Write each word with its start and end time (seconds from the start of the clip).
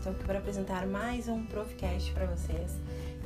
estou 0.00 0.12
aqui 0.12 0.24
para 0.24 0.38
apresentar 0.38 0.86
mais 0.86 1.28
um 1.28 1.44
Profcast 1.44 2.10
para 2.12 2.24
vocês. 2.24 2.74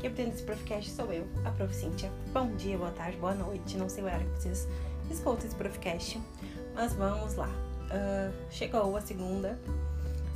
Quem 0.00 0.10
apresenta 0.10 0.34
esse 0.34 0.42
Profcast 0.44 0.90
sou 0.90 1.12
eu, 1.12 1.24
a 1.44 1.50
Prof. 1.52 1.72
Cíntia. 1.72 2.10
Bom 2.32 2.52
dia, 2.56 2.76
boa 2.76 2.90
tarde, 2.90 3.16
boa 3.16 3.32
noite, 3.32 3.76
não 3.76 3.88
sei 3.88 4.02
o 4.02 4.06
horário 4.06 4.28
que 4.32 4.42
vocês 4.42 4.68
escutam 5.08 5.46
esse 5.46 5.54
Profcast, 5.54 6.20
mas 6.74 6.92
vamos 6.94 7.36
lá. 7.36 7.48
Uh, 7.48 8.34
chegou 8.50 8.96
a 8.96 9.00
segunda, 9.00 9.56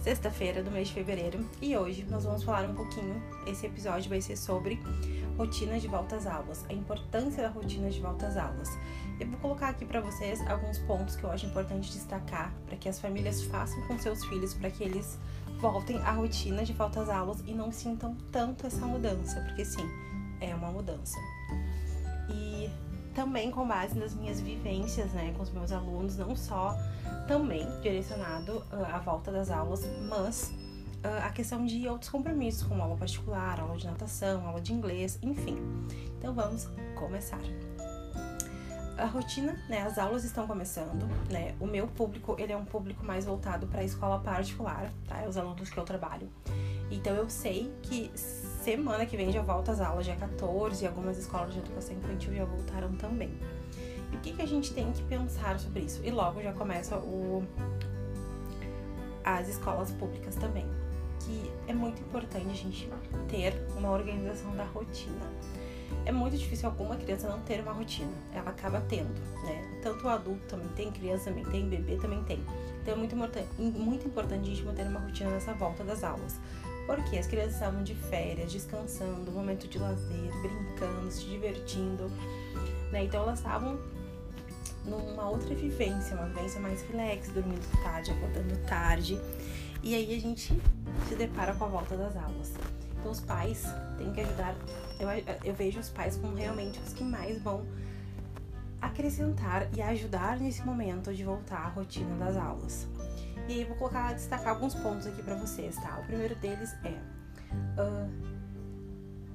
sexta-feira 0.01 0.62
do 0.62 0.70
mês 0.70 0.87
de 0.87 0.95
fevereiro 0.95 1.45
e 1.61 1.77
hoje 1.77 2.06
nós 2.09 2.23
vamos 2.23 2.45
falar 2.45 2.70
um 2.70 2.75
pouquinho. 2.75 3.20
Esse 3.45 3.66
episódio 3.66 4.09
vai 4.09 4.20
ser 4.20 4.36
sobre 4.36 4.80
rotina 5.36 5.80
de 5.80 5.89
volta 5.89 6.14
às 6.14 6.25
aulas, 6.25 6.64
a 6.68 6.73
importância 6.73 7.43
da 7.43 7.48
rotina 7.48 7.91
de 7.91 8.00
volta 8.00 8.29
às 8.29 8.36
aulas. 8.36 8.68
Eu 9.21 9.27
vou 9.27 9.39
colocar 9.41 9.71
aqui 9.71 9.85
para 9.85 10.00
vocês 10.00 10.41
alguns 10.48 10.79
pontos 10.79 11.16
que 11.16 11.25
eu 11.25 11.30
acho 11.30 11.46
importante 11.46 11.91
destacar 11.91 12.55
para 12.66 12.77
que 12.77 12.88
as 12.88 13.01
famílias 13.01 13.42
façam 13.45 13.80
com 13.88 13.98
seus 13.98 14.25
filhos 14.27 14.55
para 14.55 14.70
que 14.70 14.84
eles 14.84 15.19
voltem 15.61 15.98
à 15.98 16.12
rotina 16.12 16.65
de 16.65 16.73
volta 16.73 17.02
às 17.02 17.09
aulas 17.09 17.42
e 17.45 17.52
não 17.52 17.73
sintam 17.73 18.16
tanto 18.30 18.66
essa 18.66 18.87
mudança, 18.87 19.41
porque 19.41 19.65
sim, 19.65 19.84
é 20.41 20.55
uma 20.55 20.70
mudança. 20.70 21.19
E 22.30 22.70
também 23.12 23.51
com 23.51 23.66
base 23.66 23.98
nas 23.98 24.15
minhas 24.15 24.41
vivências, 24.41 25.11
né, 25.12 25.34
com 25.37 25.42
os 25.42 25.50
meus 25.50 25.73
alunos, 25.73 26.16
não 26.16 26.37
só 26.37 26.77
também 27.27 27.66
direcionado 27.80 28.59
uh, 28.73 28.95
à 28.95 28.98
volta 28.98 29.33
das 29.33 29.50
aulas, 29.50 29.84
mas 30.09 30.53
uh, 31.05 31.27
a 31.27 31.30
questão 31.30 31.66
de 31.66 31.89
outros 31.89 32.09
compromissos, 32.09 32.62
como 32.62 32.80
aula 32.80 32.97
particular, 32.97 33.59
aula 33.59 33.77
de 33.77 33.87
natação, 33.87 34.47
aula 34.47 34.61
de 34.61 34.73
inglês, 34.73 35.19
enfim. 35.20 35.59
Então 36.16 36.33
vamos 36.33 36.69
começar 36.95 37.41
a 38.98 39.07
rotina, 39.07 39.57
né? 39.69 39.83
As 39.83 39.97
aulas 39.97 40.25
estão 40.25 40.47
começando, 40.47 41.09
né? 41.30 41.55
O 41.61 41.66
meu 41.66 41.87
público, 41.87 42.34
ele 42.39 42.52
é 42.52 42.56
um 42.56 42.65
público 42.65 43.05
mais 43.05 43.25
voltado 43.25 43.66
para 43.66 43.80
a 43.80 43.84
escola 43.84 44.19
particular, 44.19 44.92
tá? 45.06 45.22
É 45.22 45.28
os 45.28 45.36
alunos 45.36 45.70
que 45.70 45.78
eu 45.78 45.84
trabalho. 45.84 46.28
Então 46.91 47.14
eu 47.14 47.31
sei 47.31 47.72
que 47.83 48.11
semana 48.17 49.06
que 49.06 49.17
vem 49.17 49.31
já 49.31 49.41
volta 49.41 49.70
as 49.70 49.81
aulas, 49.81 50.05
dia 50.05 50.17
14, 50.17 50.83
e 50.83 50.87
algumas 50.87 51.17
escolas 51.17 51.53
de 51.53 51.61
educação 51.61 51.97
infantil 51.97 52.34
já 52.34 52.45
voltaram 52.45 52.92
também. 52.97 53.33
E 54.12 54.17
o 54.17 54.20
que, 54.20 54.33
que 54.33 54.42
a 54.42 54.47
gente 54.47 54.75
tem 54.75 54.91
que 54.91 55.03
pensar 55.05 55.59
sobre 55.61 55.83
isso? 55.83 56.00
E 56.05 56.11
logo 56.11 56.42
já 56.42 56.53
começa 56.53 56.97
o 56.97 57.47
as 59.25 59.48
escolas 59.48 59.91
públicas 59.92 60.34
também, 60.37 60.67
que 61.20 61.53
é 61.67 61.75
muito 61.75 62.00
importante 62.00 62.48
a 62.50 62.55
gente 62.55 62.91
ter 63.28 63.55
uma 63.77 63.91
organização 63.91 64.56
da 64.56 64.65
rotina 64.65 65.27
é 66.05 66.12
muito 66.12 66.36
difícil 66.36 66.69
alguma 66.69 66.97
criança 66.97 67.28
não 67.28 67.41
ter 67.41 67.61
uma 67.61 67.72
rotina. 67.72 68.12
Ela 68.33 68.50
acaba 68.50 68.81
tendo, 68.81 69.12
né? 69.44 69.81
Tanto 69.83 70.06
o 70.06 70.08
adulto 70.08 70.41
também 70.48 70.69
tem, 70.69 70.91
criança 70.91 71.27
também 71.27 71.44
tem, 71.44 71.69
bebê 71.69 71.97
também 71.97 72.22
tem. 72.25 72.42
Então 72.83 72.94
é 72.94 72.97
muito 72.97 73.14
importante, 73.14 73.48
muito 73.58 74.06
importante 74.06 74.42
a 74.42 74.55
gente 74.55 74.62
manter 74.64 74.86
uma 74.86 75.00
rotina 75.00 75.31
nessa 75.31 75.53
volta 75.53 75.84
das 75.84 76.03
aulas. 76.03 76.36
Porque 76.86 77.19
as 77.19 77.27
crianças 77.27 77.55
estavam 77.55 77.83
de 77.83 77.94
férias, 77.94 78.50
descansando, 78.50 79.31
momento 79.31 79.69
de 79.69 79.78
lazer, 79.78 80.33
brincando, 80.41 81.11
se 81.11 81.27
divertindo, 81.27 82.11
né? 82.91 83.05
Então 83.05 83.22
elas 83.22 83.39
estavam 83.39 83.78
numa 84.86 85.28
outra 85.28 85.55
vivência, 85.55 86.16
uma 86.16 86.27
vivência 86.27 86.59
mais 86.61 86.83
relax, 86.83 87.28
dormindo 87.28 87.83
tarde, 87.83 88.11
acordando 88.11 88.56
tarde. 88.66 89.20
E 89.83 89.94
aí 89.94 90.16
a 90.16 90.20
gente 90.20 90.59
se 91.09 91.14
depara 91.14 91.55
com 91.55 91.64
a 91.64 91.69
volta 91.69 91.97
das 91.97 92.16
aulas. 92.16 92.55
Então 92.98 93.12
os 93.12 93.20
pais 93.20 93.64
têm 93.98 94.12
que 94.12 94.20
ajudar. 94.22 94.55
Eu, 94.98 95.08
eu 95.44 95.54
vejo 95.54 95.78
os 95.78 95.88
pais 95.88 96.16
como 96.16 96.34
realmente 96.34 96.78
os 96.80 96.92
que 96.92 97.04
mais 97.04 97.41
vão 97.41 97.66
acrescentar 98.80 99.68
e 99.77 99.82
ajudar 99.82 100.38
nesse 100.38 100.64
momento 100.64 101.12
de 101.12 101.24
voltar 101.24 101.58
à 101.58 101.68
rotina 101.68 102.16
das 102.16 102.36
aulas. 102.36 102.86
E 103.48 103.54
aí 103.54 103.64
vou 103.64 103.76
colocar, 103.76 104.12
destacar 104.14 104.54
alguns 104.54 104.74
pontos 104.74 105.06
aqui 105.06 105.22
para 105.22 105.34
vocês, 105.34 105.76
tá? 105.76 105.98
O 106.00 106.06
primeiro 106.06 106.34
deles 106.36 106.74
é 106.84 106.91
uh, 107.80 108.10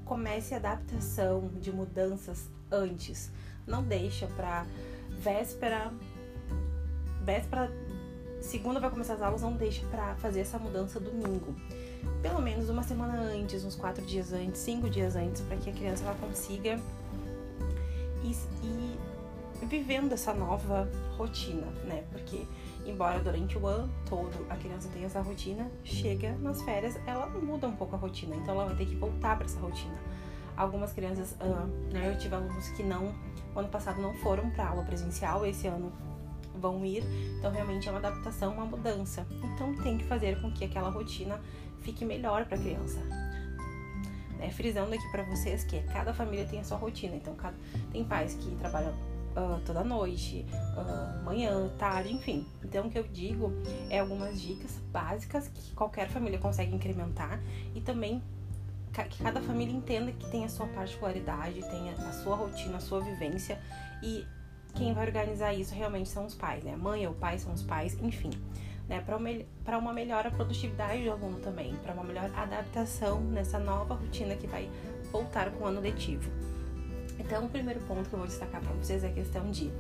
comece 0.06 0.54
a 0.54 0.58
adaptação 0.58 1.50
de 1.60 1.72
mudanças 1.72 2.48
antes. 2.72 3.32
Não 3.66 3.84
deixa 3.84 4.28
para 4.28 4.66
véspera, 5.20 5.92
véspera, 7.24 7.72
segunda 8.42 8.80
vai 8.80 8.90
começar 8.90 9.14
as 9.14 9.22
aulas, 9.22 9.42
não 9.42 9.54
deixa 9.54 9.86
para 9.88 10.16
fazer 10.16 10.42
essa 10.42 10.60
mudança 10.60 11.00
domingo 11.00 11.56
pelo 12.22 12.42
menos 12.42 12.70
uma 12.70 12.84
semana 12.84 13.20
antes, 13.20 13.64
uns 13.64 13.76
quatro 13.76 14.06
dias 14.06 14.32
antes, 14.34 14.62
cinco 14.62 14.90
dias 14.90 15.16
antes, 15.16 15.42
para 15.42 15.58
que 15.58 15.70
a 15.70 15.74
criança 15.74 16.04
ela 16.04 16.16
consiga 16.16 16.80
ir, 18.24 18.36
ir 18.64 19.66
vivendo 19.68 20.14
essa 20.14 20.34
nova 20.34 20.90
rotina, 21.18 21.68
né? 21.86 22.04
Porque 22.12 22.46
embora 22.86 23.20
durante 23.20 23.58
o 23.58 23.66
ano 23.66 23.90
todo 24.10 24.46
a 24.50 24.56
criança 24.56 24.90
tenha 24.92 25.06
essa 25.06 25.22
rotina, 25.22 25.70
chega 25.84 26.36
nas 26.38 26.62
férias, 26.62 27.00
ela 27.06 27.28
muda 27.28 27.68
um 27.68 27.76
pouco 27.76 27.96
a 27.96 28.00
rotina, 28.00 28.36
então 28.36 28.56
ela 28.56 28.66
vai 28.66 28.76
ter 28.76 28.86
que 28.86 28.96
voltar 28.96 29.36
para 29.36 29.46
essa 29.46 29.60
rotina. 29.60 29.98
Algumas 30.56 30.94
crianças, 30.94 31.36
uh, 31.42 31.66
né, 31.92 32.12
eu 32.14 32.18
tive 32.18 32.36
alunos 32.36 32.68
que 32.70 32.84
não, 32.84 33.14
ano 33.56 33.70
passado 33.70 34.02
não 34.02 34.14
foram 34.16 34.50
para 34.52 34.68
aula 34.68 34.84
presencial, 34.84 35.46
esse 35.46 35.68
ano 35.68 35.92
vão 36.60 36.86
ir, 36.86 37.04
então 37.38 37.52
realmente 37.52 37.88
é 37.88 37.92
uma 37.92 38.00
adaptação, 38.00 38.54
uma 38.54 38.66
mudança. 38.66 39.26
Então 39.54 39.76
tem 39.84 39.98
que 39.98 40.04
fazer 40.06 40.42
com 40.42 40.52
que 40.52 40.66
aquela 40.66 40.90
rotina 40.90 41.40
fique 41.82 42.06
melhor 42.06 42.46
para 42.46 42.58
a 42.58 42.60
criança. 42.60 43.00
É, 44.40 44.50
frisando 44.50 44.94
aqui 44.94 45.10
para 45.10 45.24
vocês 45.24 45.64
que 45.64 45.82
cada 45.84 46.14
família 46.14 46.46
tem 46.46 46.60
a 46.60 46.64
sua 46.64 46.78
rotina, 46.78 47.16
então 47.16 47.34
cada, 47.36 47.56
tem 47.92 48.04
pais 48.04 48.34
que 48.36 48.54
trabalham 48.56 48.92
uh, 48.92 49.60
toda 49.66 49.84
noite, 49.84 50.46
uh, 50.78 51.24
manhã, 51.24 51.70
tarde, 51.78 52.14
enfim. 52.14 52.46
Então 52.64 52.88
o 52.88 52.90
que 52.90 52.98
eu 52.98 53.04
digo 53.04 53.52
é 53.90 54.00
algumas 54.00 54.42
dicas 54.42 54.80
básicas 54.92 55.48
que 55.48 55.74
qualquer 55.74 56.10
família 56.10 56.40
consegue 56.40 56.76
incrementar 56.76 57.40
e 57.74 57.82
também 57.82 58.22
que 59.10 59.24
cada 59.24 59.42
família 59.42 59.74
entenda 59.74 60.12
que 60.12 60.30
tem 60.30 60.46
a 60.46 60.50
sua 60.50 60.68
particularidade, 60.68 61.62
tem 61.62 61.90
a 61.90 62.12
sua 62.12 62.36
rotina, 62.36 62.78
a 62.78 62.80
sua 62.80 63.02
vivência 63.02 63.60
e 64.04 64.24
quem 64.76 64.94
vai 64.94 65.06
organizar 65.06 65.54
isso 65.54 65.74
realmente 65.74 66.10
são 66.10 66.26
os 66.26 66.36
pais, 66.36 66.64
né? 66.64 66.74
A 66.74 66.78
mãe 66.78 67.06
ou 67.06 67.14
o 67.14 67.16
pai 67.16 67.38
são 67.38 67.54
os 67.54 67.64
pais, 67.64 67.98
enfim 68.02 68.32
né, 68.88 69.04
para 69.64 69.78
uma 69.78 69.94
melhor 69.94 70.30
produtividade 70.32 71.04
do 71.04 71.12
aluno 71.12 71.40
também, 71.40 71.76
para 71.78 71.94
uma 71.94 72.04
melhor 72.04 72.30
adaptação 72.36 73.22
nessa 73.22 73.58
nova 73.58 73.96
rotina 73.96 74.36
que 74.36 74.48
vai 74.48 74.70
voltar 75.12 75.52
com 75.52 75.64
o 75.64 75.68
ano 75.68 75.80
letivo. 75.80 76.30
Então, 77.20 77.46
o 77.46 77.50
primeiro 77.50 77.80
ponto 77.82 78.10
que 78.10 78.16
eu 78.16 78.20
vou 78.20 78.28
destacar 78.28 78.62
para 78.62 78.74
vocês 78.74 79.04
é 79.04 79.08
a 79.08 79.14
questão 79.14 79.50
de 79.52 79.72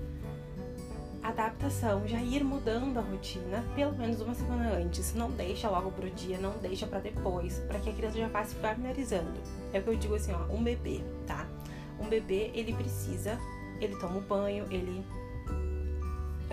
adaptação, 1.21 2.05
já 2.07 2.21
ir 2.21 2.43
mudando 2.43 2.97
a 2.97 3.01
rotina 3.01 3.63
pelo 3.75 3.93
menos 3.93 4.21
uma 4.21 4.33
semana 4.33 4.73
antes. 4.73 5.13
Não 5.13 5.31
deixa 5.31 5.69
logo 5.69 5.91
pro 5.91 6.09
dia, 6.11 6.37
não 6.37 6.57
deixa 6.59 6.85
para 6.85 6.99
depois, 6.99 7.59
para 7.59 7.79
que 7.79 7.89
a 7.89 7.93
criança 7.93 8.17
já 8.17 8.27
vá 8.27 8.43
se 8.43 8.55
familiarizando. 8.55 9.39
É 9.71 9.79
o 9.79 9.83
que 9.83 9.89
eu 9.89 9.95
digo 9.95 10.15
assim, 10.15 10.31
ó, 10.33 10.53
um 10.53 10.61
bebê, 10.63 11.01
tá? 11.25 11.47
Um 11.99 12.07
bebê, 12.07 12.51
ele 12.53 12.73
precisa, 12.73 13.39
ele 13.79 13.95
toma 13.97 14.17
o 14.17 14.22
banho, 14.22 14.66
ele 14.69 15.03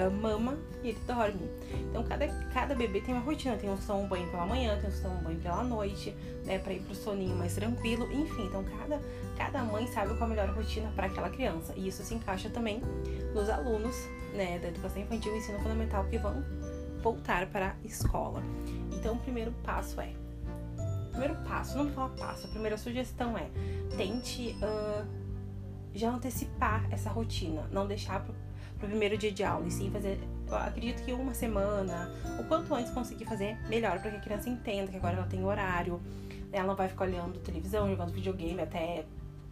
mama 0.09 0.57
e 0.83 0.89
ele 0.89 0.99
dorme. 1.07 1.51
Então 1.91 2.03
cada, 2.05 2.27
cada 2.55 2.75
bebê 2.75 3.01
tem 3.01 3.15
uma 3.15 3.23
rotina, 3.23 3.57
tem 3.57 3.69
uns 3.69 3.81
que 3.81 3.87
tomam 3.87 4.07
banho 4.07 4.31
pela 4.31 4.47
manhã, 4.47 4.79
tem 4.79 4.89
uns 4.89 4.97
que 4.97 5.03
tomam 5.03 5.19
banho 5.19 5.39
pela 5.41 5.63
noite, 5.63 6.15
né, 6.45 6.59
para 6.59 6.73
ir 6.73 6.81
pro 6.81 6.95
soninho 6.95 7.37
mais 7.37 7.55
tranquilo, 7.55 8.11
enfim, 8.11 8.47
então 8.47 8.65
cada, 8.65 9.01
cada 9.37 9.63
mãe 9.63 9.87
sabe 9.89 10.15
qual 10.15 10.25
a 10.25 10.29
melhor 10.29 10.49
rotina 10.51 10.91
para 10.95 11.07
aquela 11.07 11.29
criança. 11.29 11.75
E 11.77 11.89
isso 11.89 12.03
se 12.03 12.15
encaixa 12.15 12.49
também 12.49 12.81
nos 13.35 13.51
alunos, 13.51 13.97
né, 14.33 14.59
da 14.59 14.69
educação 14.69 15.03
infantil 15.03 15.35
e 15.35 15.39
ensino 15.39 15.59
fundamental 15.59 16.05
que 16.05 16.17
vão 16.17 16.43
voltar 17.03 17.47
para 17.47 17.71
a 17.71 17.87
escola. 17.87 18.43
Então 18.93 19.15
o 19.15 19.19
primeiro 19.19 19.53
passo 19.65 20.01
é 20.01 20.13
primeiro 21.11 21.35
passo, 21.43 21.77
não 21.77 21.85
vou 21.85 21.93
falar 21.93 22.09
passo, 22.11 22.47
a 22.47 22.51
primeira 22.51 22.79
sugestão 22.79 23.37
é 23.37 23.51
tente 23.97 24.57
uh, 24.63 25.07
já 25.95 26.11
antecipar 26.11 26.87
essa 26.91 27.11
rotina, 27.11 27.69
não 27.73 27.87
deixar 27.87 28.25
pro 28.25 28.35
pro 28.81 28.89
primeiro 28.89 29.17
dia 29.17 29.31
de 29.31 29.45
aula, 29.45 29.67
e 29.67 29.71
sim 29.71 29.91
fazer, 29.91 30.19
acredito 30.51 31.05
que 31.05 31.13
uma 31.13 31.35
semana, 31.35 32.11
o 32.41 32.45
quanto 32.45 32.75
antes 32.75 32.91
conseguir 32.91 33.27
fazer, 33.27 33.57
melhor, 33.69 34.01
para 34.01 34.11
que 34.11 34.17
a 34.17 34.21
criança 34.21 34.49
entenda 34.49 34.91
que 34.91 34.97
agora 34.97 35.19
ela 35.19 35.27
tem 35.27 35.45
horário, 35.45 36.01
ela 36.51 36.67
não 36.67 36.75
vai 36.75 36.89
ficar 36.89 37.05
olhando 37.05 37.39
televisão, 37.41 37.89
jogando 37.89 38.11
videogame 38.11 38.61
até 38.61 39.05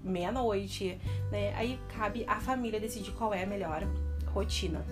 meia-noite, 0.02 0.99
né? 1.31 1.55
Aí 1.55 1.79
cabe 1.96 2.25
à 2.26 2.41
família 2.41 2.81
decidir 2.81 3.12
qual 3.12 3.32
é 3.34 3.44
a 3.44 3.46
melhor 3.46 3.82
rotina. 4.26 4.84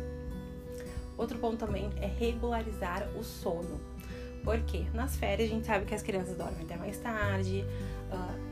Outro 1.16 1.38
ponto 1.38 1.56
também 1.56 1.90
é 1.96 2.06
regularizar 2.06 3.08
o 3.18 3.24
sono. 3.24 3.80
Porque 4.44 4.84
nas 4.92 5.16
férias 5.16 5.50
a 5.50 5.54
gente 5.54 5.66
sabe 5.66 5.86
que 5.86 5.94
as 5.94 6.02
crianças 6.02 6.36
dormem 6.36 6.62
até 6.62 6.76
mais 6.76 6.98
tarde, 6.98 7.64
uh, 8.12 8.45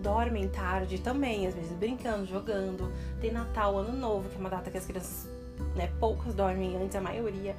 dormem 0.00 0.48
tarde 0.48 0.98
também, 0.98 1.46
às 1.46 1.54
vezes 1.54 1.72
brincando, 1.72 2.26
jogando. 2.26 2.92
Tem 3.20 3.30
Natal, 3.32 3.78
Ano 3.78 3.96
Novo, 3.96 4.28
que 4.28 4.36
é 4.36 4.38
uma 4.38 4.50
data 4.50 4.70
que 4.70 4.78
as 4.78 4.86
crianças, 4.86 5.28
né, 5.76 5.90
poucas 6.00 6.34
dormem 6.34 6.76
antes, 6.76 6.96
a 6.96 7.00
maioria 7.00 7.54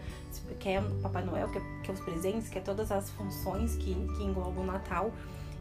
quer 0.60 0.82
Papai 1.02 1.24
Noel, 1.24 1.48
quer, 1.50 1.62
quer 1.84 1.92
os 1.92 2.00
presentes, 2.00 2.50
quer 2.50 2.62
todas 2.62 2.92
as 2.92 3.10
funções 3.12 3.76
que, 3.76 3.94
que 3.94 4.24
englobam 4.24 4.64
o 4.64 4.66
Natal. 4.66 5.12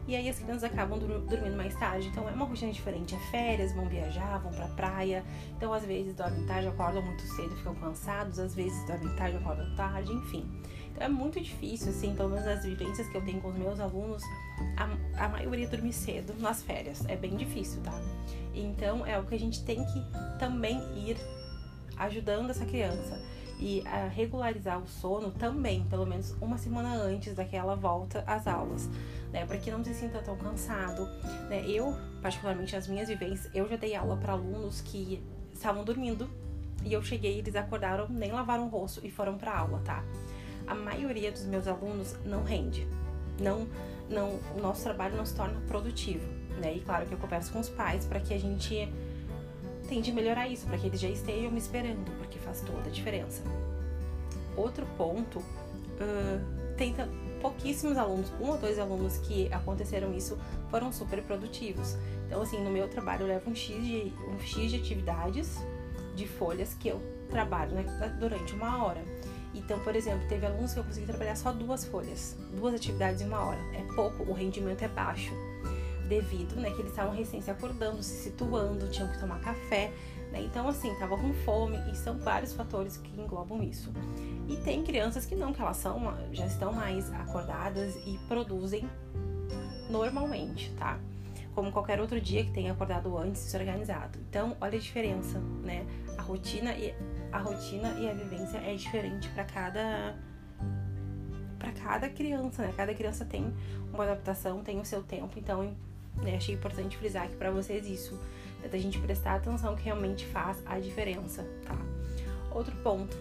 E 0.07 0.15
aí 0.15 0.27
as 0.27 0.39
crianças 0.39 0.63
acabam 0.63 0.99
dormindo 0.99 1.55
mais 1.55 1.75
tarde. 1.75 2.07
Então 2.07 2.27
é 2.27 2.31
uma 2.31 2.45
rotina 2.45 2.71
diferente. 2.71 3.15
É 3.15 3.19
férias, 3.29 3.71
vão 3.73 3.87
viajar, 3.87 4.39
vão 4.39 4.51
pra 4.51 4.67
praia. 4.69 5.23
Então 5.55 5.71
às 5.71 5.85
vezes 5.85 6.15
dormem 6.15 6.45
tarde, 6.45 6.67
acordam 6.67 7.03
muito 7.03 7.21
cedo, 7.21 7.55
ficam 7.55 7.75
cansados. 7.75 8.39
Às 8.39 8.55
vezes 8.55 8.85
dormem 8.87 9.15
tarde, 9.15 9.37
acordam 9.37 9.75
tarde, 9.75 10.11
enfim. 10.11 10.49
Então 10.91 11.03
é 11.03 11.09
muito 11.09 11.39
difícil, 11.39 11.89
assim, 11.89 12.15
pelo 12.15 12.29
menos 12.29 12.45
nas 12.45 12.65
vivências 12.65 13.07
que 13.07 13.15
eu 13.15 13.23
tenho 13.23 13.39
com 13.41 13.49
os 13.49 13.55
meus 13.55 13.79
alunos, 13.79 14.23
a, 14.77 15.25
a 15.25 15.29
maioria 15.29 15.67
dorme 15.67 15.91
cedo 15.93 16.33
nas 16.39 16.61
férias. 16.63 17.05
É 17.07 17.15
bem 17.15 17.35
difícil, 17.35 17.81
tá? 17.81 17.93
Então 18.53 19.05
é 19.05 19.17
o 19.19 19.23
que 19.25 19.35
a 19.35 19.39
gente 19.39 19.63
tem 19.63 19.83
que 19.85 20.03
também 20.39 20.79
ir 20.95 21.17
ajudando 21.97 22.49
essa 22.49 22.65
criança 22.65 23.21
e 23.59 23.83
a 23.85 24.07
regularizar 24.07 24.79
o 24.79 24.87
sono 24.87 25.29
também, 25.31 25.85
pelo 25.85 26.05
menos 26.05 26.35
uma 26.41 26.57
semana 26.57 26.95
antes 26.95 27.35
daquela 27.35 27.75
volta 27.75 28.23
às 28.25 28.47
aulas, 28.47 28.89
né? 29.31 29.45
Para 29.45 29.57
que 29.57 29.69
não 29.69 29.83
se 29.83 29.93
sinta 29.93 30.19
tão 30.19 30.35
cansado, 30.35 31.05
né? 31.47 31.63
Eu, 31.67 31.95
particularmente 32.21 32.75
as 32.75 32.87
minhas 32.87 33.07
vivências, 33.07 33.53
eu 33.53 33.69
já 33.69 33.75
dei 33.75 33.95
aula 33.95 34.17
para 34.17 34.33
alunos 34.33 34.81
que 34.81 35.23
estavam 35.53 35.83
dormindo 35.83 36.27
e 36.83 36.91
eu 36.91 37.03
cheguei, 37.03 37.37
eles 37.37 37.55
acordaram, 37.55 38.07
nem 38.09 38.31
lavaram 38.31 38.65
o 38.65 38.69
rosto 38.69 39.05
e 39.05 39.11
foram 39.11 39.37
para 39.37 39.55
aula, 39.55 39.79
tá? 39.85 40.03
A 40.65 40.73
maioria 40.73 41.31
dos 41.31 41.45
meus 41.45 41.67
alunos 41.67 42.17
não 42.25 42.43
rende, 42.43 42.87
não, 43.39 43.67
não, 44.11 44.39
o 44.55 44.61
nosso 44.61 44.83
trabalho 44.83 45.15
não 45.15 45.25
se 45.25 45.35
torna 45.35 45.59
produtivo, 45.67 46.25
né? 46.59 46.75
E 46.75 46.79
claro 46.81 47.05
que 47.05 47.13
eu 47.13 47.17
converso 47.17 47.51
com 47.51 47.59
os 47.59 47.69
pais 47.69 48.05
para 48.05 48.19
que 48.19 48.33
a 48.33 48.39
gente 48.39 48.91
tente 49.87 50.11
melhorar 50.11 50.47
isso, 50.47 50.65
para 50.67 50.77
que 50.77 50.87
eles 50.87 50.99
já 50.99 51.09
estejam 51.09 51.51
me 51.51 51.59
esperando, 51.59 52.11
porque 52.17 52.39
faz 52.39 52.61
toda 52.61 52.87
a 52.87 52.91
diferença. 52.91 53.43
Outro 54.55 54.85
ponto, 54.97 55.39
uh, 55.39 56.75
tem 56.77 56.95
pouquíssimos 57.41 57.97
alunos, 57.97 58.31
um 58.39 58.49
ou 58.49 58.57
dois 58.57 58.79
alunos 58.79 59.17
que 59.17 59.51
aconteceram 59.51 60.13
isso 60.13 60.37
foram 60.69 60.91
super 60.91 61.21
produtivos. 61.23 61.97
Então, 62.27 62.41
assim, 62.41 62.63
no 62.63 62.69
meu 62.69 62.87
trabalho 62.87 63.23
eu 63.23 63.27
levo 63.27 63.49
um 63.49 63.55
X 63.55 63.83
de, 63.83 64.13
um 64.29 64.39
X 64.39 64.71
de 64.71 64.77
atividades 64.77 65.57
de 66.15 66.27
folhas 66.27 66.73
que 66.73 66.87
eu 66.87 67.01
trabalho 67.29 67.71
né, 67.71 67.85
durante 68.19 68.53
uma 68.53 68.85
hora. 68.85 69.03
Então, 69.53 69.79
por 69.79 69.95
exemplo, 69.95 70.27
teve 70.27 70.45
alunos 70.45 70.73
que 70.73 70.79
eu 70.79 70.83
consegui 70.83 71.05
trabalhar 71.05 71.35
só 71.35 71.51
duas 71.51 71.85
folhas, 71.85 72.37
duas 72.55 72.73
atividades 72.73 73.21
em 73.21 73.25
uma 73.25 73.39
hora. 73.43 73.59
É 73.73 73.83
pouco, 73.95 74.23
o 74.23 74.33
rendimento 74.33 74.81
é 74.83 74.87
baixo 74.87 75.33
devido, 76.07 76.55
né, 76.57 76.69
que 76.71 76.81
eles 76.81 76.91
estavam 76.91 77.15
recém 77.15 77.41
se 77.41 77.49
acordando, 77.49 78.03
se 78.03 78.23
situando, 78.23 78.89
tinham 78.89 79.09
que 79.09 79.17
tomar 79.17 79.39
café, 79.39 79.93
né? 80.29 80.41
Então, 80.41 80.67
assim, 80.67 80.93
tava 80.95 81.17
com 81.17 81.33
fome 81.33 81.77
e 81.89 81.95
são 81.95 82.17
vários 82.17 82.53
fatores 82.53 82.97
que 82.97 83.19
englobam 83.19 83.63
isso. 83.63 83.91
E 84.49 84.57
tem 84.57 84.83
crianças 84.83 85.25
que 85.25 85.35
não, 85.35 85.53
que 85.53 85.61
elas 85.61 85.77
são, 85.77 86.13
já 86.33 86.45
estão 86.45 86.73
mais 86.73 87.09
acordadas 87.13 87.95
e 88.05 88.17
produzem 88.27 88.89
normalmente, 89.89 90.71
tá? 90.73 90.99
Como 91.55 91.71
qualquer 91.71 91.99
outro 92.01 92.19
dia 92.19 92.43
que 92.43 92.51
tenha 92.51 92.73
acordado 92.73 93.17
antes 93.17 93.45
e 93.45 93.49
se 93.49 93.57
organizado. 93.57 94.19
Então, 94.29 94.55
olha 94.59 94.77
a 94.77 94.81
diferença, 94.81 95.39
né? 95.63 95.85
A 96.17 96.21
rotina 96.21 96.73
e 96.73 96.93
a 97.31 97.39
rotina 97.39 97.89
e 97.99 98.09
a 98.09 98.13
vivência 98.13 98.57
é 98.57 98.75
diferente 98.75 99.29
para 99.29 99.43
cada 99.43 100.15
para 101.57 101.71
cada 101.73 102.09
criança, 102.09 102.63
né? 102.63 102.73
Cada 102.75 102.93
criança 102.93 103.23
tem 103.23 103.53
uma 103.93 104.03
adaptação, 104.03 104.63
tem 104.63 104.79
o 104.79 104.85
seu 104.85 105.03
tempo, 105.03 105.37
então 105.37 105.75
né? 106.17 106.35
Achei 106.35 106.55
importante 106.55 106.97
frisar 106.97 107.23
aqui 107.23 107.35
para 107.35 107.51
vocês 107.51 107.85
isso, 107.87 108.19
né? 108.61 108.67
da 108.67 108.77
gente 108.77 108.99
prestar 108.99 109.35
atenção 109.35 109.75
que 109.75 109.83
realmente 109.83 110.25
faz 110.25 110.61
a 110.65 110.79
diferença, 110.79 111.45
tá? 111.65 111.77
Outro 112.51 112.75
ponto 112.77 113.17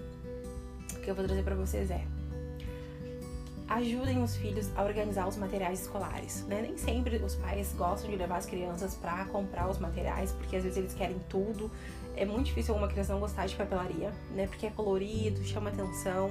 que 1.02 1.10
eu 1.10 1.14
vou 1.14 1.24
trazer 1.24 1.42
para 1.42 1.54
vocês 1.54 1.90
é 1.90 2.04
ajudem 3.68 4.20
os 4.20 4.36
filhos 4.36 4.68
a 4.76 4.82
organizar 4.82 5.28
os 5.28 5.36
materiais 5.36 5.82
escolares. 5.82 6.44
Né? 6.46 6.60
Nem 6.60 6.76
sempre 6.76 7.16
os 7.18 7.36
pais 7.36 7.72
gostam 7.78 8.10
de 8.10 8.16
levar 8.16 8.38
as 8.38 8.46
crianças 8.46 8.96
para 8.96 9.24
comprar 9.26 9.70
os 9.70 9.78
materiais, 9.78 10.32
porque 10.32 10.56
às 10.56 10.64
vezes 10.64 10.76
eles 10.76 10.92
querem 10.92 11.20
tudo. 11.28 11.70
É 12.20 12.26
muito 12.26 12.48
difícil 12.48 12.74
uma 12.74 12.86
criança 12.86 13.14
não 13.14 13.20
gostar 13.20 13.46
de 13.46 13.56
papelaria, 13.56 14.12
né? 14.34 14.46
Porque 14.46 14.66
é 14.66 14.70
colorido, 14.70 15.42
chama 15.42 15.70
atenção. 15.70 16.30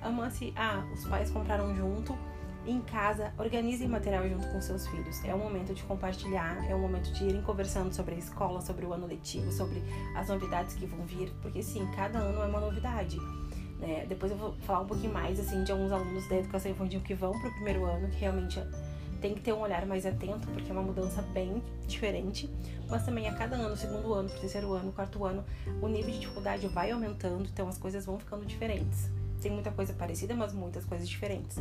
Ama-se, 0.00 0.52
ah, 0.54 0.84
os 0.94 1.04
pais 1.08 1.28
compraram 1.28 1.74
junto, 1.74 2.16
em 2.64 2.80
casa, 2.80 3.34
organize 3.36 3.84
material 3.88 4.28
junto 4.28 4.46
com 4.46 4.60
seus 4.60 4.86
filhos. 4.86 5.24
É 5.24 5.34
um 5.34 5.38
momento 5.38 5.74
de 5.74 5.82
compartilhar, 5.82 6.64
é 6.70 6.72
um 6.72 6.78
momento 6.78 7.12
de 7.12 7.24
irem 7.24 7.42
conversando 7.42 7.92
sobre 7.92 8.14
a 8.14 8.18
escola, 8.18 8.60
sobre 8.60 8.86
o 8.86 8.92
ano 8.92 9.08
letivo, 9.08 9.50
sobre 9.50 9.82
as 10.14 10.28
novidades 10.28 10.76
que 10.76 10.86
vão 10.86 11.04
vir, 11.04 11.32
porque 11.42 11.60
sim, 11.64 11.84
cada 11.96 12.20
ano 12.20 12.40
é 12.40 12.46
uma 12.46 12.60
novidade. 12.60 13.18
Né? 13.80 14.06
Depois 14.08 14.30
eu 14.30 14.38
vou 14.38 14.52
falar 14.60 14.82
um 14.82 14.86
pouquinho 14.86 15.12
mais 15.12 15.40
assim 15.40 15.64
de 15.64 15.72
alguns 15.72 15.90
alunos 15.90 16.28
da 16.28 16.36
educação 16.36 16.70
infantil 16.70 17.00
que 17.00 17.12
vão 17.12 17.32
para 17.40 17.48
o 17.48 17.52
primeiro 17.54 17.84
ano, 17.84 18.08
que 18.08 18.18
realmente 18.18 18.60
tem 19.24 19.32
que 19.32 19.40
ter 19.40 19.54
um 19.54 19.60
olhar 19.60 19.86
mais 19.86 20.04
atento, 20.04 20.46
porque 20.48 20.68
é 20.68 20.72
uma 20.74 20.82
mudança 20.82 21.22
bem 21.22 21.62
diferente. 21.88 22.50
Mas 22.90 23.06
também 23.06 23.26
a 23.26 23.32
cada 23.32 23.56
ano, 23.56 23.74
segundo 23.74 24.12
ano, 24.12 24.28
terceiro 24.28 24.74
ano, 24.74 24.92
quarto 24.92 25.24
ano, 25.24 25.42
o 25.80 25.88
nível 25.88 26.12
de 26.12 26.18
dificuldade 26.18 26.68
vai 26.68 26.90
aumentando, 26.90 27.48
então 27.50 27.66
as 27.66 27.78
coisas 27.78 28.04
vão 28.04 28.18
ficando 28.18 28.44
diferentes 28.44 29.08
tem 29.40 29.52
muita 29.52 29.70
coisa 29.70 29.92
parecida, 29.92 30.34
mas 30.34 30.54
muitas 30.54 30.86
coisas 30.86 31.06
diferentes. 31.06 31.58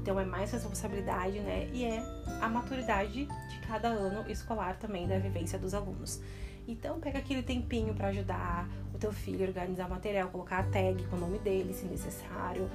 Então 0.00 0.18
é 0.18 0.24
mais 0.24 0.50
responsabilidade, 0.52 1.38
né? 1.40 1.68
E 1.70 1.84
é 1.84 2.02
a 2.40 2.48
maturidade 2.48 3.26
de 3.26 3.58
cada 3.68 3.88
ano 3.88 4.24
escolar 4.30 4.78
também 4.78 5.06
da 5.06 5.18
vivência 5.18 5.58
dos 5.58 5.74
alunos. 5.74 6.18
Então 6.66 6.98
pega 6.98 7.18
aquele 7.18 7.42
tempinho 7.42 7.92
para 7.92 8.08
ajudar 8.08 8.66
o 8.94 8.96
teu 8.96 9.12
filho 9.12 9.44
a 9.44 9.48
organizar 9.48 9.86
material, 9.86 10.30
colocar 10.30 10.60
a 10.60 10.62
tag 10.62 11.04
com 11.08 11.16
o 11.16 11.20
nome 11.20 11.38
dele, 11.38 11.74
se 11.74 11.84
necessário, 11.84 12.70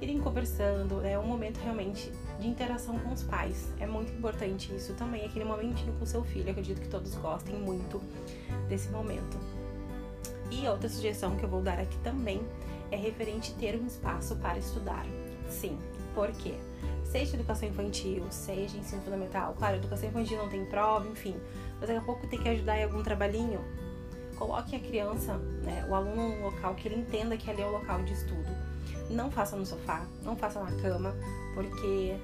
irem 0.00 0.18
conversando, 0.20 1.04
é 1.04 1.18
um 1.18 1.26
momento 1.26 1.58
realmente 1.58 2.12
de 2.38 2.48
interação 2.48 2.98
com 2.98 3.12
os 3.12 3.22
pais. 3.22 3.68
É 3.80 3.86
muito 3.86 4.12
importante 4.12 4.74
isso 4.74 4.94
também, 4.94 5.24
aquele 5.24 5.44
momentinho 5.44 5.92
com 5.94 6.04
seu 6.04 6.22
filho. 6.24 6.46
Eu 6.46 6.50
acredito 6.50 6.80
que 6.80 6.88
todos 6.88 7.14
gostem 7.16 7.56
muito 7.56 8.00
desse 8.68 8.88
momento. 8.90 9.38
E 10.50 10.66
outra 10.68 10.88
sugestão 10.88 11.36
que 11.36 11.44
eu 11.44 11.48
vou 11.48 11.62
dar 11.62 11.78
aqui 11.78 11.98
também 11.98 12.40
é 12.90 12.96
referente 12.96 13.54
ter 13.54 13.80
um 13.80 13.86
espaço 13.86 14.36
para 14.36 14.58
estudar. 14.58 15.04
Sim, 15.48 15.78
por 16.14 16.30
quê? 16.32 16.54
Seja 17.04 17.34
educação 17.34 17.68
infantil, 17.68 18.24
seja 18.30 18.76
ensino 18.76 19.00
fundamental, 19.02 19.54
claro, 19.54 19.76
educação 19.76 20.08
infantil 20.08 20.38
não 20.38 20.48
tem 20.48 20.64
prova, 20.66 21.08
enfim, 21.08 21.36
mas 21.78 21.88
daqui 21.88 21.98
a 21.98 22.02
pouco 22.02 22.26
tem 22.26 22.40
que 22.40 22.48
ajudar 22.48 22.78
em 22.78 22.84
algum 22.84 23.02
trabalhinho. 23.02 23.60
Coloque 24.36 24.76
a 24.76 24.80
criança, 24.80 25.36
né, 25.64 25.86
o 25.88 25.94
aluno 25.94 26.28
num 26.28 26.42
local 26.42 26.74
que 26.74 26.88
ele 26.88 26.96
entenda 26.96 27.36
que 27.36 27.50
ali 27.50 27.62
é 27.62 27.66
o 27.66 27.72
local 27.72 28.02
de 28.02 28.12
estudo. 28.12 28.65
Não 29.10 29.30
faça 29.30 29.56
no 29.56 29.64
sofá, 29.64 30.04
não 30.22 30.36
faça 30.36 30.62
na 30.62 30.72
cama, 30.82 31.14
porque 31.54 32.16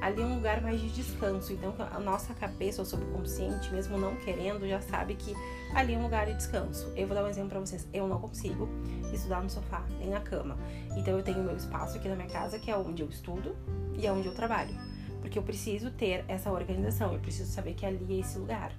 ali 0.00 0.22
é 0.22 0.24
um 0.24 0.36
lugar 0.36 0.60
mais 0.62 0.80
de 0.80 0.88
descanso. 0.90 1.52
Então, 1.52 1.74
a 1.78 1.98
nossa 1.98 2.34
cabeça, 2.34 2.82
o 2.82 2.84
subconsciente, 2.84 3.72
mesmo 3.72 3.98
não 3.98 4.16
querendo, 4.16 4.66
já 4.68 4.80
sabe 4.80 5.14
que 5.14 5.34
ali 5.74 5.94
é 5.94 5.98
um 5.98 6.02
lugar 6.04 6.26
de 6.26 6.34
descanso. 6.34 6.92
Eu 6.96 7.06
vou 7.06 7.16
dar 7.16 7.24
um 7.24 7.28
exemplo 7.28 7.50
para 7.50 7.60
vocês. 7.60 7.86
Eu 7.92 8.06
não 8.08 8.20
consigo 8.20 8.68
estudar 9.12 9.42
no 9.42 9.50
sofá, 9.50 9.84
nem 9.98 10.10
na 10.10 10.20
cama. 10.20 10.56
Então, 10.96 11.16
eu 11.16 11.22
tenho 11.22 11.40
o 11.40 11.44
meu 11.44 11.56
espaço 11.56 11.96
aqui 11.96 12.08
na 12.08 12.16
minha 12.16 12.28
casa, 12.28 12.58
que 12.58 12.70
é 12.70 12.76
onde 12.76 13.02
eu 13.02 13.08
estudo 13.08 13.56
e 13.98 14.06
é 14.06 14.12
onde 14.12 14.26
eu 14.26 14.34
trabalho. 14.34 14.74
Porque 15.20 15.38
eu 15.38 15.42
preciso 15.42 15.90
ter 15.90 16.24
essa 16.28 16.50
organização, 16.50 17.12
eu 17.12 17.18
preciso 17.18 17.50
saber 17.50 17.74
que 17.74 17.84
ali 17.84 18.18
é 18.18 18.20
esse 18.20 18.38
lugar. 18.38 18.72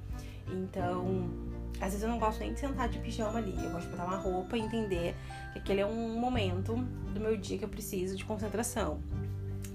Então, 0.48 1.30
às 1.76 1.92
vezes 1.92 2.04
eu 2.04 2.10
não 2.10 2.20
gosto 2.20 2.40
nem 2.40 2.54
de 2.54 2.60
sentar 2.60 2.90
de 2.90 3.00
pijama 3.00 3.40
ali. 3.40 3.54
Eu 3.64 3.72
gosto 3.72 3.86
de 3.86 3.92
botar 3.92 4.06
uma 4.06 4.18
roupa 4.18 4.58
e 4.58 4.62
entender 4.62 5.16
que 5.54 5.60
aquele 5.60 5.82
é 5.82 5.86
um 5.86 6.20
momento 6.20 6.76
do 6.76 7.20
meu 7.20 7.38
dia 7.38 7.58
que 7.58 7.66
eu 7.66 7.70
preciso 7.70 8.16
de 8.16 8.26
concentração 8.26 9.00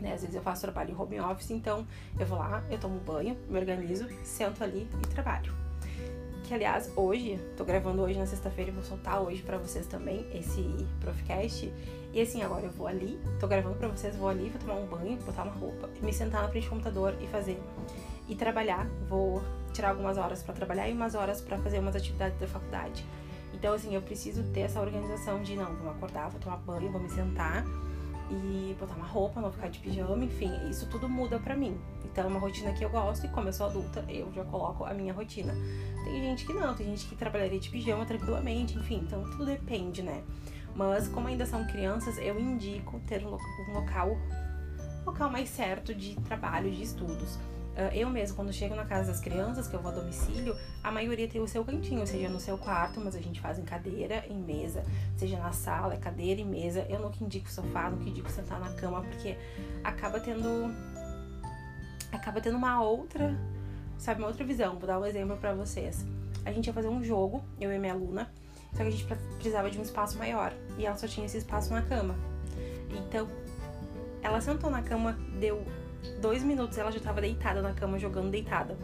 né? 0.03 0.13
Às 0.13 0.21
vezes 0.21 0.35
eu 0.35 0.43
faço 0.43 0.61
trabalho 0.63 0.91
em 0.91 0.97
home 1.01 1.21
office, 1.21 1.51
então 1.53 1.87
eu 2.19 2.27
vou 2.27 2.39
lá, 2.39 2.63
eu 2.69 2.79
tomo 2.79 2.99
banho, 3.01 3.39
me 3.49 3.59
organizo, 3.59 4.07
sento 4.25 4.63
ali 4.63 4.87
e 5.03 5.07
trabalho. 5.09 5.55
Que 6.43 6.53
aliás, 6.53 6.91
hoje, 6.97 7.39
tô 7.57 7.65
gravando 7.65 8.03
hoje 8.03 8.19
na 8.19 8.27
sexta-feira 8.27 8.71
e 8.71 8.75
vou 8.75 8.83
soltar 8.83 9.23
hoje 9.23 9.43
para 9.43 9.57
vocês 9.57 9.87
também 9.87 10.27
esse 10.35 10.61
Profcast. 11.01 11.73
E 12.13 12.21
assim, 12.21 12.43
agora 12.43 12.67
eu 12.67 12.71
vou 12.73 12.87
ali, 12.87 13.19
tô 13.41 13.47
gravando 13.47 13.77
para 13.77 13.89
vocês, 13.89 14.15
vou 14.17 14.29
ali, 14.29 14.51
vou 14.51 14.61
tomar 14.61 14.75
um 14.75 14.87
banho, 14.87 15.17
botar 15.23 15.45
uma 15.45 15.53
roupa, 15.53 15.89
me 16.03 16.13
sentar 16.13 16.43
na 16.43 16.49
frente 16.49 16.65
do 16.65 16.71
computador 16.71 17.17
e 17.21 17.27
fazer. 17.29 17.59
E 18.29 18.35
trabalhar, 18.35 18.87
vou 19.09 19.41
tirar 19.73 19.91
algumas 19.91 20.19
horas 20.19 20.43
para 20.43 20.55
trabalhar 20.55 20.89
e 20.89 20.93
umas 20.93 21.15
horas 21.15 21.41
para 21.41 21.59
fazer 21.59 21.79
umas 21.79 21.97
atividades 21.97 22.39
da 22.39 22.47
faculdade. 22.47 23.05
Então, 23.53 23.75
assim, 23.75 23.95
eu 23.95 24.03
preciso 24.03 24.43
ter 24.53 24.61
essa 24.61 24.81
organização 24.81 25.43
de 25.43 25.55
não, 25.57 25.75
vou 25.77 25.91
acordar, 25.91 26.29
vou 26.31 26.41
tomar 26.41 26.57
banho, 26.57 26.91
vou 26.91 27.01
me 27.01 27.09
sentar 27.09 27.65
e 28.31 28.75
botar 28.81 28.95
uma 28.95 29.07
roupa, 29.07 29.41
não 29.41 29.53
ficar 29.53 29.69
de 29.69 29.79
pijama, 29.79 30.25
enfim, 30.25 30.51
isso 30.69 30.89
tudo 30.89 31.09
muda 31.09 31.39
pra 31.39 31.55
mim. 31.55 31.79
Então 32.05 32.25
é 32.25 32.27
uma 32.27 32.39
rotina 32.39 32.73
que 32.73 32.85
eu 32.85 32.91
gosto 32.91 33.27
e 33.27 33.29
como 33.29 33.49
eu 33.49 33.53
sou 33.53 33.67
adulta, 33.67 34.05
eu 34.09 34.33
já 34.33 34.45
coloco 34.45 34.85
a 34.85 34.95
minha 34.95 35.13
rotina. 35.13 35.55
Tem 36.05 36.21
gente 36.21 36.47
que 36.47 36.53
não, 36.53 36.75
tem 36.75 36.87
gente 36.87 37.07
que 37.07 37.15
trabalharia 37.15 37.61
de 37.61 37.69
pijama 37.69 38.07
tranquilamente, 38.07 38.77
enfim, 38.79 39.03
então 39.07 39.23
tudo 39.25 39.45
depende, 39.45 40.03
né? 40.03 40.23
Mas 40.75 41.07
como 41.09 41.29
ainda 41.29 41.45
são 41.45 41.67
crianças, 41.67 42.17
eu 42.19 42.39
indico 42.41 42.99
ter 43.01 43.25
um 43.25 43.31
local, 43.75 44.17
um 45.03 45.05
local 45.07 45.31
mais 45.31 45.51
certo 45.51 45.95
de 45.95 46.17
trabalho, 46.23 46.71
de 46.71 46.83
estudos. 46.83 47.39
Ah, 47.77 47.95
eu 47.95 48.11
mesmo, 48.11 48.37
quando 48.37 48.53
chego 48.53 48.75
na 48.75 48.85
casa 48.85 49.11
das 49.11 49.21
crianças, 49.21 49.67
que 49.67 49.75
eu 49.75 49.81
vou 49.81 49.91
a 49.91 49.95
domicílio, 49.95 50.57
a 50.83 50.91
maioria 50.91 51.27
tem 51.27 51.41
o 51.41 51.49
seu 51.49 51.65
cantinho, 51.65 52.07
seja 52.07 52.29
no 52.29 52.39
seu 52.39 52.59
quarto, 52.59 53.01
mas 53.01 53.17
a 53.17 53.21
gente 53.21 53.41
faz 53.41 53.59
em 53.59 53.63
cadeira, 53.63 54.25
em 54.29 54.37
mesa, 54.37 54.83
seja 55.17 55.39
na 55.39 55.53
sala, 55.53 55.95
é 55.95 55.97
cadeira 55.97 56.41
e 56.41 56.45
mesa. 56.45 56.87
Eu 56.89 57.01
nunca 57.01 57.23
indico 57.25 57.51
sofá, 57.51 57.91
nunca 57.91 58.09
indico 58.09 58.31
sentar 58.31 58.61
na 58.61 58.71
cama, 58.75 59.03
porque 59.03 59.37
acaba 59.83 60.21
tendo. 60.21 60.75
acaba 62.13 62.41
tendo 62.41 62.57
uma 62.57 62.83
outra, 62.83 63.35
sabe, 63.97 64.21
uma 64.21 64.29
outra 64.29 64.45
visão. 64.45 64.79
Vou 64.79 64.87
dar 64.87 64.99
um 64.99 65.07
exemplo 65.07 65.37
para 65.39 65.55
vocês. 65.55 66.05
A 66.45 66.53
gente 66.53 66.67
ia 66.67 66.73
fazer 66.73 66.89
um 66.89 67.03
jogo, 67.03 67.43
eu 67.61 67.73
e 67.73 67.79
minha 67.79 67.95
aluna, 67.95 68.31
só 68.73 68.79
que 68.79 68.89
a 68.89 68.91
gente 68.91 69.07
precisava 69.37 69.71
de 69.71 69.79
um 69.79 69.83
espaço 69.83 70.19
maior 70.19 70.53
e 70.77 70.85
ela 70.85 70.97
só 70.97 71.07
tinha 71.07 71.25
esse 71.25 71.39
espaço 71.39 71.73
na 71.73 71.83
cama. 71.83 72.17
Então, 72.91 73.29
ela 74.21 74.41
sentou 74.41 74.71
na 74.71 74.83
cama, 74.83 75.17
deu 75.39 75.65
dois 76.21 76.43
minutos, 76.43 76.79
ela 76.79 76.91
já 76.91 76.99
estava 76.99 77.21
deitada 77.21 77.63
na 77.63 77.73
cama, 77.73 77.99
jogando 77.99 78.31
deitada. 78.31 78.77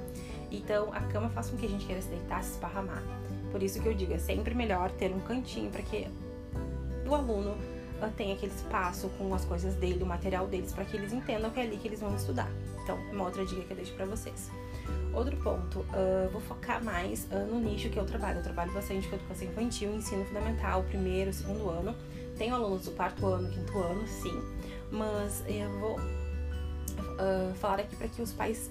Então, 0.51 0.93
a 0.93 1.01
cama 1.01 1.29
faz 1.31 1.51
com 1.51 1.57
que 1.57 1.67
a 1.67 1.69
gente 1.69 1.87
queira 1.87 2.01
se 2.01 2.09
deitar, 2.09 2.43
se 2.43 2.53
esparramar. 2.53 3.03
Por 3.51 3.63
isso 3.63 3.81
que 3.81 3.89
eu 3.89 3.95
digo, 3.95 4.13
é 4.13 4.19
sempre 4.19 4.55
melhor 4.55 4.91
ter 4.93 5.13
um 5.13 5.21
cantinho 5.21 5.71
para 5.71 5.83
que 5.83 6.07
o 7.07 7.15
aluno 7.15 7.53
uh, 7.53 8.11
tenha 8.17 8.35
aquele 8.35 8.53
espaço 8.53 9.09
com 9.19 9.35
as 9.35 9.45
coisas 9.45 9.75
dele, 9.75 10.03
o 10.03 10.07
material 10.07 10.47
deles, 10.47 10.73
para 10.73 10.85
que 10.85 10.97
eles 10.97 11.13
entendam 11.13 11.51
que 11.51 11.61
é 11.61 11.63
ali 11.63 11.77
que 11.77 11.89
eles 11.89 12.01
vão 12.01 12.15
estudar. 12.15 12.51
Então, 12.83 12.99
uma 13.13 13.25
outra 13.25 13.45
dica 13.45 13.63
que 13.63 13.71
eu 13.71 13.77
deixo 13.77 13.95
para 13.95 14.07
vocês. 14.07 14.51
Outro 15.13 15.37
ponto, 15.39 15.81
uh, 15.81 16.31
vou 16.31 16.41
focar 16.41 16.83
mais 16.83 17.27
uh, 17.31 17.47
no 17.51 17.59
nicho 17.61 17.91
que 17.91 17.99
eu 17.99 18.05
trabalho. 18.05 18.39
Eu 18.39 18.43
trabalho 18.43 18.73
bastante 18.73 19.09
com 19.09 19.17
educação 19.17 19.49
infantil, 19.49 19.95
ensino 19.95 20.25
fundamental, 20.25 20.83
primeiro, 20.85 21.33
segundo 21.33 21.69
ano. 21.69 21.95
Tenho 22.37 22.55
alunos 22.55 22.85
do 22.85 22.93
quarto 22.93 23.27
ano, 23.27 23.51
quinto 23.51 23.77
ano, 23.79 24.07
sim, 24.07 24.41
mas 24.93 25.43
eu 25.49 25.69
vou 25.81 25.97
uh, 27.19 27.55
falar 27.55 27.81
aqui 27.81 27.97
para 27.97 28.09
que 28.09 28.23
os 28.23 28.33
pais 28.33 28.71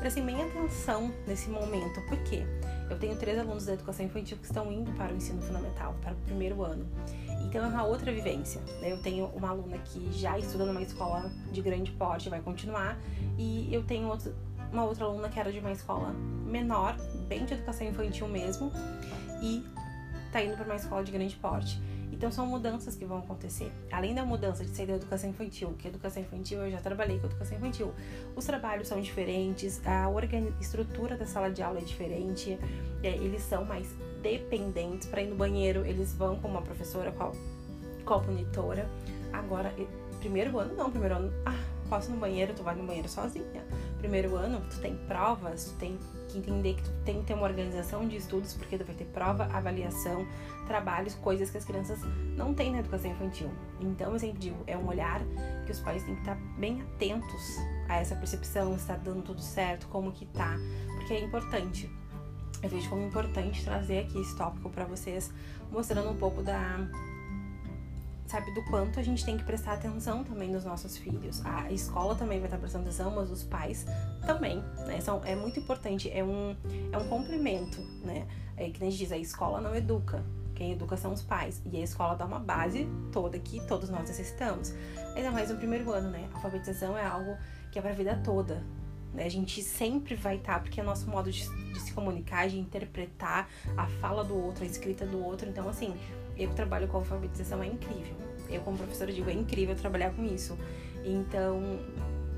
prestem 0.00 0.24
bem 0.24 0.42
atenção 0.42 1.12
nesse 1.26 1.48
momento. 1.48 2.00
Por 2.08 2.18
quê? 2.24 2.44
Eu 2.88 2.98
tenho 2.98 3.16
três 3.16 3.38
alunos 3.38 3.66
da 3.66 3.74
educação 3.74 4.06
infantil 4.06 4.36
que 4.38 4.44
estão 4.44 4.72
indo 4.72 4.92
para 4.92 5.12
o 5.12 5.16
ensino 5.16 5.40
fundamental, 5.42 5.94
para 6.02 6.12
o 6.12 6.16
primeiro 6.16 6.62
ano. 6.62 6.86
Então 7.44 7.64
é 7.64 7.68
uma 7.68 7.84
outra 7.84 8.12
vivência. 8.12 8.60
Né? 8.80 8.92
Eu 8.92 9.02
tenho 9.02 9.26
uma 9.26 9.50
aluna 9.50 9.78
que 9.78 10.12
já 10.12 10.38
estuda 10.38 10.64
numa 10.64 10.82
escola 10.82 11.30
de 11.50 11.62
grande 11.62 11.90
porte, 11.92 12.28
vai 12.28 12.40
continuar, 12.40 12.98
e 13.38 13.72
eu 13.72 13.82
tenho 13.84 14.08
outro, 14.08 14.34
uma 14.72 14.84
outra 14.84 15.04
aluna 15.04 15.28
que 15.28 15.38
era 15.38 15.52
de 15.52 15.58
uma 15.58 15.72
escola 15.72 16.12
menor, 16.44 16.96
bem 17.28 17.44
de 17.44 17.54
educação 17.54 17.86
infantil 17.86 18.28
mesmo, 18.28 18.70
e 19.42 19.64
tá 20.32 20.42
indo 20.42 20.56
para 20.56 20.64
uma 20.64 20.76
escola 20.76 21.02
de 21.02 21.12
grande 21.12 21.36
porte. 21.36 21.80
Então 22.16 22.32
são 22.32 22.46
mudanças 22.46 22.96
que 22.96 23.04
vão 23.04 23.18
acontecer. 23.18 23.70
Além 23.92 24.14
da 24.14 24.24
mudança 24.24 24.64
de 24.64 24.70
sair 24.70 24.86
da 24.86 24.94
educação 24.94 25.28
infantil, 25.28 25.74
que 25.78 25.86
educação 25.86 26.22
infantil 26.22 26.60
eu 26.60 26.70
já 26.70 26.80
trabalhei 26.80 27.18
com 27.18 27.26
educação 27.26 27.58
infantil, 27.58 27.92
os 28.34 28.44
trabalhos 28.46 28.88
são 28.88 28.98
diferentes, 29.00 29.82
a 29.84 30.08
estrutura 30.58 31.14
da 31.16 31.26
sala 31.26 31.50
de 31.50 31.62
aula 31.62 31.78
é 31.78 31.82
diferente, 31.82 32.58
é, 33.02 33.08
eles 33.08 33.42
são 33.42 33.66
mais 33.66 33.86
dependentes 34.22 35.06
para 35.08 35.20
ir 35.20 35.28
no 35.28 35.36
banheiro, 35.36 35.84
eles 35.84 36.14
vão 36.14 36.36
com 36.36 36.48
uma 36.48 36.62
professora, 36.62 37.12
com 37.12 38.14
a 38.14 38.22
monitora. 38.22 38.88
Agora, 39.30 39.70
primeiro 40.18 40.58
ano 40.58 40.74
não, 40.74 40.90
primeiro 40.90 41.16
ano, 41.16 41.32
ah, 41.44 41.58
posso 41.86 42.10
ir 42.10 42.14
no 42.14 42.18
banheiro, 42.18 42.54
tu 42.54 42.62
vai 42.62 42.74
no 42.74 42.84
banheiro 42.84 43.10
sozinha. 43.10 43.62
Primeiro 44.06 44.36
ano, 44.36 44.60
tu 44.70 44.78
tem 44.78 44.94
provas, 45.08 45.64
tu 45.64 45.78
tem 45.78 45.98
que 46.28 46.38
entender 46.38 46.74
que 46.74 46.82
tu 46.84 46.92
tem 47.04 47.18
que 47.18 47.26
ter 47.26 47.34
uma 47.34 47.42
organização 47.42 48.06
de 48.06 48.14
estudos, 48.14 48.54
porque 48.54 48.78
tu 48.78 48.84
vai 48.84 48.94
ter 48.94 49.06
prova, 49.06 49.46
avaliação, 49.52 50.24
trabalhos, 50.64 51.16
coisas 51.16 51.50
que 51.50 51.58
as 51.58 51.64
crianças 51.64 51.98
não 52.36 52.54
têm 52.54 52.70
na 52.70 52.78
educação 52.78 53.10
infantil. 53.10 53.50
Então, 53.80 54.12
eu 54.12 54.18
sempre 54.20 54.38
digo, 54.38 54.62
é 54.68 54.78
um 54.78 54.86
olhar 54.86 55.20
que 55.66 55.72
os 55.72 55.80
pais 55.80 56.04
têm 56.04 56.14
que 56.14 56.20
estar 56.20 56.36
bem 56.56 56.82
atentos 56.82 57.56
a 57.88 57.96
essa 57.96 58.14
percepção, 58.14 58.76
está 58.76 58.96
dando 58.96 59.24
tudo 59.24 59.40
certo, 59.40 59.88
como 59.88 60.12
que 60.12 60.24
tá, 60.26 60.54
porque 60.94 61.12
é 61.12 61.24
importante. 61.24 61.90
Eu 62.62 62.68
vejo 62.68 62.88
como 62.88 63.02
importante 63.02 63.64
trazer 63.64 64.04
aqui 64.04 64.20
esse 64.20 64.36
tópico 64.36 64.70
para 64.70 64.84
vocês, 64.84 65.32
mostrando 65.72 66.10
um 66.10 66.16
pouco 66.16 66.44
da 66.44 66.78
sabe 68.26 68.52
do 68.52 68.62
quanto 68.64 68.98
a 68.98 69.02
gente 69.02 69.24
tem 69.24 69.36
que 69.36 69.44
prestar 69.44 69.74
atenção 69.74 70.24
também 70.24 70.50
nos 70.50 70.64
nossos 70.64 70.96
filhos. 70.96 71.44
A 71.44 71.70
escola 71.70 72.14
também 72.14 72.38
vai 72.38 72.46
estar 72.46 72.58
prestando 72.58 72.84
atenção, 72.84 73.10
mas 73.14 73.30
os 73.30 73.42
pais 73.42 73.86
também, 74.24 74.62
né? 74.86 75.00
São, 75.00 75.22
é 75.24 75.34
muito 75.34 75.60
importante, 75.60 76.10
é 76.10 76.24
um, 76.24 76.56
é 76.92 76.98
um 76.98 77.08
complemento, 77.08 77.80
né? 78.04 78.26
É 78.56 78.70
que 78.70 78.82
a 78.82 78.90
gente 78.90 78.98
diz, 78.98 79.12
a 79.12 79.18
escola 79.18 79.60
não 79.60 79.74
educa, 79.74 80.24
quem 80.54 80.72
educa 80.72 80.96
são 80.96 81.12
os 81.12 81.22
pais. 81.22 81.62
E 81.64 81.76
a 81.76 81.80
escola 81.80 82.16
dá 82.16 82.24
uma 82.24 82.38
base 82.38 82.88
toda 83.12 83.38
que 83.38 83.60
todos 83.66 83.90
nós 83.90 84.08
necessitamos. 84.08 84.74
Ainda 85.14 85.30
mais 85.30 85.50
no 85.50 85.56
primeiro 85.56 85.92
ano, 85.92 86.10
né? 86.10 86.28
A 86.32 86.36
alfabetização 86.36 86.96
é 86.96 87.04
algo 87.04 87.36
que 87.70 87.78
é 87.78 87.82
para 87.82 87.90
a 87.90 87.94
vida 87.94 88.20
toda. 88.24 88.64
Né? 89.12 89.24
A 89.24 89.30
gente 89.30 89.62
sempre 89.62 90.14
vai 90.14 90.36
estar, 90.36 90.60
porque 90.60 90.80
é 90.80 90.82
nosso 90.82 91.08
modo 91.08 91.30
de, 91.30 91.48
de 91.72 91.80
se 91.80 91.92
comunicar, 91.92 92.48
de 92.48 92.58
interpretar 92.58 93.48
a 93.76 93.86
fala 93.86 94.24
do 94.24 94.36
outro, 94.36 94.64
a 94.64 94.66
escrita 94.66 95.06
do 95.06 95.22
outro. 95.22 95.48
Então, 95.48 95.68
assim, 95.68 95.94
eu 96.36 96.50
trabalho 96.50 96.88
com 96.88 96.98
alfabetização 96.98 97.62
é 97.62 97.66
incrível. 97.66 98.14
Eu, 98.48 98.60
como 98.60 98.76
professora, 98.76 99.12
digo, 99.12 99.28
é 99.28 99.32
incrível 99.32 99.74
trabalhar 99.74 100.10
com 100.10 100.24
isso. 100.24 100.56
Então, 101.04 101.80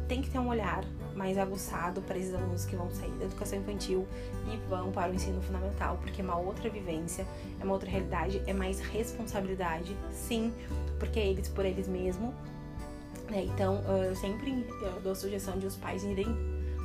tem 0.06 0.22
que 0.22 0.30
ter 0.30 0.38
um 0.38 0.48
olhar 0.48 0.84
mais 1.14 1.36
aguçado 1.36 2.00
para 2.02 2.16
esses 2.16 2.32
alunos 2.32 2.64
que 2.64 2.76
vão 2.76 2.90
sair 2.90 3.10
da 3.12 3.26
educação 3.26 3.58
infantil 3.58 4.06
e 4.52 4.56
vão 4.68 4.90
para 4.90 5.10
o 5.10 5.14
ensino 5.14 5.42
fundamental, 5.42 5.98
porque 5.98 6.20
é 6.20 6.24
uma 6.24 6.38
outra 6.38 6.70
vivência, 6.70 7.26
é 7.60 7.64
uma 7.64 7.74
outra 7.74 7.90
realidade, 7.90 8.42
é 8.46 8.52
mais 8.52 8.80
responsabilidade, 8.80 9.96
sim, 10.12 10.52
porque 10.98 11.18
é 11.18 11.26
eles 11.26 11.48
por 11.48 11.66
eles 11.66 11.88
mesmos. 11.88 12.32
Né? 13.30 13.44
Então, 13.44 13.82
eu 14.02 14.16
sempre 14.16 14.66
eu 14.80 15.00
dou 15.02 15.12
a 15.12 15.14
sugestão 15.14 15.58
de 15.58 15.66
os 15.66 15.76
pais 15.76 16.02
irem 16.04 16.26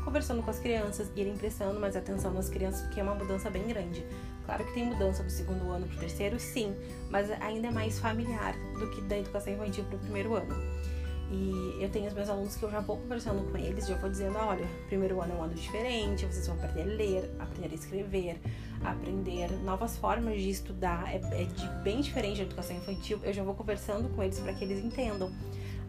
conversando 0.03 0.43
com 0.43 0.50
as 0.50 0.60
crianças, 0.60 1.10
irem 1.15 1.38
prestando 1.38 1.79
mais 1.79 1.96
atenção 1.96 2.34
nas 2.34 2.50
crianças, 2.50 2.82
porque 2.82 3.00
é 3.00 3.03
uma 3.03 3.15
mudança 3.15 3.50
bem 3.50 3.65
grande. 3.65 4.05
Claro 4.45 4.65
que 4.65 4.73
tem 4.73 4.85
mudança 4.85 5.23
do 5.23 5.29
segundo 5.29 5.69
ano 5.71 5.88
para 5.88 5.95
o 5.95 6.00
terceiro, 6.00 6.39
sim, 6.39 6.75
mas 7.09 7.31
ainda 7.41 7.67
é 7.67 7.71
mais 7.71 8.00
familiar 8.00 8.53
do 8.77 8.89
que 8.89 9.01
da 9.01 9.17
educação 9.17 9.53
infantil 9.53 9.85
para 9.85 9.95
o 9.95 10.00
primeiro 10.00 10.35
ano. 10.35 10.55
E 11.31 11.81
eu 11.81 11.89
tenho 11.89 12.07
os 12.07 12.13
meus 12.13 12.29
alunos 12.29 12.55
que 12.55 12.63
eu 12.63 12.69
já 12.69 12.79
vou 12.79 12.97
conversando 12.97 13.50
com 13.50 13.57
eles, 13.57 13.88
já 13.88 13.95
vou 13.95 14.09
dizendo, 14.09 14.38
olha, 14.38 14.67
primeiro 14.88 15.19
ano 15.21 15.33
é 15.33 15.35
um 15.35 15.43
ano 15.43 15.55
diferente, 15.55 16.25
vocês 16.25 16.45
vão 16.45 16.55
aprender 16.57 16.81
a 16.81 16.85
ler, 16.85 17.35
aprender 17.39 17.71
a 17.71 17.75
escrever, 17.75 18.41
aprender 18.83 19.51
novas 19.63 19.97
formas 19.97 20.39
de 20.39 20.50
estudar, 20.50 21.12
é, 21.12 21.15
é 21.41 21.45
de 21.45 21.67
bem 21.81 22.01
diferente 22.01 22.38
da 22.38 22.43
educação 22.43 22.75
infantil. 22.75 23.19
Eu 23.23 23.33
já 23.33 23.41
vou 23.41 23.55
conversando 23.55 24.09
com 24.09 24.21
eles 24.21 24.39
para 24.39 24.53
que 24.53 24.63
eles 24.63 24.83
entendam. 24.83 25.31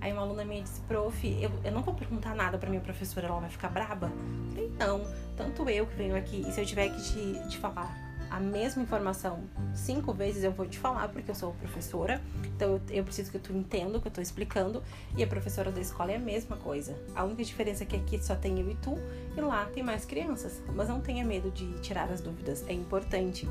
Aí 0.00 0.12
uma 0.12 0.23
aluna 0.23 0.44
minha 0.44 0.62
disse, 0.62 0.80
prof, 0.82 1.26
eu, 1.40 1.50
eu 1.62 1.73
não 1.73 1.82
vou 1.82 1.94
perguntar 1.94 2.34
nada 2.34 2.56
pra 2.56 2.70
minha 2.70 2.80
professora, 2.80 3.26
ela 3.26 3.40
vai 3.40 3.50
ficar 3.50 3.68
braba? 3.68 4.11
Eu 4.46 4.50
falei, 4.50 4.73
não, 4.78 5.02
tanto 5.37 5.68
eu 5.68 5.87
que 5.87 5.94
venho 5.94 6.16
aqui, 6.16 6.44
e 6.46 6.52
se 6.52 6.61
eu 6.61 6.64
tiver 6.66 6.88
que 6.88 7.02
te, 7.02 7.49
te 7.49 7.58
falar 7.58 8.03
a 8.34 8.40
mesma 8.40 8.82
informação 8.82 9.44
cinco 9.72 10.12
vezes, 10.12 10.42
eu 10.42 10.50
vou 10.50 10.66
te 10.66 10.76
falar, 10.76 11.06
porque 11.06 11.30
eu 11.30 11.36
sou 11.36 11.52
professora, 11.52 12.20
então 12.44 12.72
eu, 12.72 12.80
eu 12.90 13.04
preciso 13.04 13.30
que 13.30 13.38
tu 13.38 13.52
entenda 13.52 13.96
o 13.96 14.00
que 14.00 14.08
eu 14.08 14.12
tô 14.12 14.20
explicando, 14.20 14.82
e 15.16 15.22
a 15.22 15.26
professora 15.26 15.70
da 15.70 15.80
escola 15.80 16.10
é 16.10 16.16
a 16.16 16.18
mesma 16.18 16.56
coisa. 16.56 16.98
A 17.14 17.22
única 17.22 17.44
diferença 17.44 17.84
é 17.84 17.86
que 17.86 17.94
aqui 17.94 18.20
só 18.20 18.34
tem 18.34 18.58
eu 18.58 18.68
e 18.68 18.74
tu, 18.74 18.98
e 19.36 19.40
lá 19.40 19.66
tem 19.66 19.84
mais 19.84 20.04
crianças. 20.04 20.60
Mas 20.74 20.88
não 20.88 21.00
tenha 21.00 21.24
medo 21.24 21.48
de 21.52 21.74
tirar 21.74 22.10
as 22.10 22.20
dúvidas, 22.20 22.64
é 22.66 22.72
importante. 22.72 23.46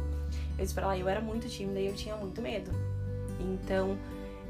Eu 0.57 0.65
disse 0.65 0.73
pra 0.73 0.83
ela, 0.83 0.97
eu 0.97 1.07
era 1.07 1.21
muito 1.21 1.47
tímida 1.47 1.79
e 1.79 1.87
eu 1.87 1.95
tinha 1.95 2.17
muito 2.17 2.41
medo. 2.41 2.69
Então, 3.39 3.97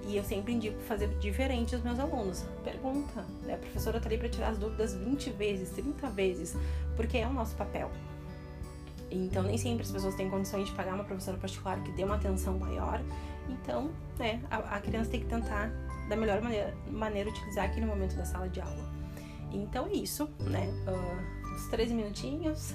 e 0.07 0.17
eu 0.17 0.23
sempre 0.23 0.51
indico 0.51 0.81
fazer 0.81 1.09
diferente 1.19 1.75
aos 1.75 1.83
meus 1.83 1.99
alunos. 1.99 2.43
Pergunta, 2.63 3.23
né? 3.43 3.53
A 3.53 3.57
professora 3.57 3.99
tá 3.99 4.09
ali 4.09 4.17
para 4.17 4.29
tirar 4.29 4.49
as 4.49 4.57
dúvidas 4.57 4.95
20 4.95 5.29
vezes, 5.29 5.69
30 5.69 6.09
vezes, 6.09 6.57
porque 6.95 7.19
é 7.19 7.27
o 7.27 7.33
nosso 7.33 7.55
papel. 7.55 7.91
Então, 9.13 9.43
nem 9.43 9.57
sempre 9.57 9.83
as 9.83 9.91
pessoas 9.91 10.15
têm 10.15 10.29
condições 10.29 10.67
de 10.67 10.73
pagar 10.73 10.95
uma 10.95 11.03
professora 11.03 11.37
particular 11.37 11.81
que 11.83 11.91
dê 11.91 12.03
uma 12.03 12.15
atenção 12.15 12.57
maior. 12.57 12.99
Então, 13.47 13.91
né, 14.17 14.41
a, 14.49 14.57
a 14.75 14.81
criança 14.81 15.11
tem 15.11 15.19
que 15.19 15.27
tentar, 15.27 15.71
da 16.09 16.15
melhor 16.15 16.41
maneira, 16.41 16.73
maneira, 16.89 17.29
utilizar 17.29 17.65
aquele 17.65 17.85
momento 17.85 18.15
da 18.15 18.25
sala 18.25 18.49
de 18.49 18.59
aula. 18.59 18.91
Então, 19.51 19.85
é 19.85 19.93
isso, 19.93 20.27
né? 20.39 20.67
Uh, 20.87 21.53
uns 21.53 21.67
13 21.67 21.93
minutinhos. 21.93 22.73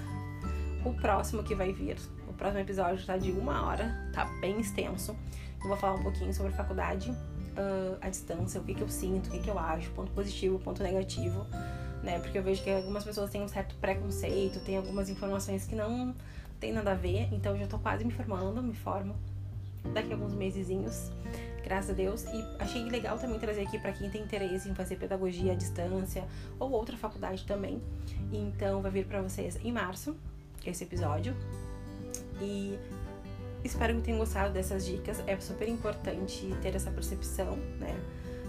O 0.85 0.95
próximo 0.95 1.43
que 1.43 1.57
vai 1.57 1.73
vir, 1.73 1.97
o 2.29 2.33
próximo 2.33 2.61
episódio 2.61 3.05
tá 3.05 3.17
de 3.17 3.33
uma 3.33 3.67
hora, 3.67 4.11
tá 4.15 4.25
bem 4.41 4.61
extenso. 4.61 5.17
Eu 5.61 5.69
vou 5.69 5.77
falar 5.77 5.95
um 5.95 6.03
pouquinho 6.05 6.33
sobre 6.33 6.53
faculdade 6.53 7.11
uh, 7.11 7.99
à 8.01 8.09
distância, 8.09 8.61
o 8.61 8.65
que, 8.65 8.75
que 8.75 8.81
eu 8.81 8.89
sinto, 8.89 9.27
o 9.27 9.31
que, 9.33 9.41
que 9.41 9.51
eu 9.51 9.59
acho, 9.59 9.91
ponto 9.91 10.13
positivo, 10.13 10.57
ponto 10.61 10.81
negativo 10.85 11.45
né? 12.03 12.19
Porque 12.21 12.39
eu 12.39 12.43
vejo 12.43 12.63
que 12.63 12.71
algumas 12.71 13.05
pessoas 13.05 13.31
têm 13.31 13.43
um 13.43 13.49
certo 13.49 13.75
preconceito, 13.77 14.61
tem 14.61 14.77
algumas 14.77 15.09
informações 15.09 15.67
que 15.67 15.75
não 15.75 16.15
tem 16.61 16.73
nada 16.73 16.93
a 16.93 16.95
ver, 16.95 17.29
então 17.33 17.53
eu 17.53 17.61
já 17.61 17.67
tô 17.67 17.79
quase 17.79 18.05
me 18.05 18.13
formando, 18.13 18.63
me 18.63 18.75
formo 18.75 19.15
daqui 19.95 20.13
a 20.13 20.17
alguns 20.17 20.35
mesezinhos, 20.35 21.11
graças 21.63 21.91
a 21.91 21.93
Deus. 21.93 22.25
E 22.25 22.45
achei 22.59 22.85
legal 22.85 23.19
também 23.19 23.39
trazer 23.39 23.63
aqui 23.63 23.79
para 23.79 23.93
quem 23.93 24.11
tem 24.11 24.23
interesse 24.23 24.69
em 24.69 24.75
fazer 24.75 24.97
pedagogia 24.97 25.53
à 25.53 25.55
distância 25.55 26.25
ou 26.59 26.71
outra 26.71 26.97
faculdade 26.97 27.45
também. 27.45 27.81
Então 28.33 28.83
vai 28.83 28.91
vir 28.91 29.07
para 29.07 29.23
vocês 29.23 29.59
em 29.65 29.73
março 29.73 30.17
esse 30.67 30.85
episódio. 30.85 31.35
E 32.41 32.79
espero 33.65 33.95
que 33.97 34.03
tenham 34.03 34.19
gostado 34.19 34.53
dessas 34.53 34.85
dicas. 34.85 35.23
É 35.27 35.39
super 35.41 35.69
importante 35.69 36.55
ter 36.63 36.75
essa 36.75 36.91
percepção, 36.91 37.57
né? 37.79 37.95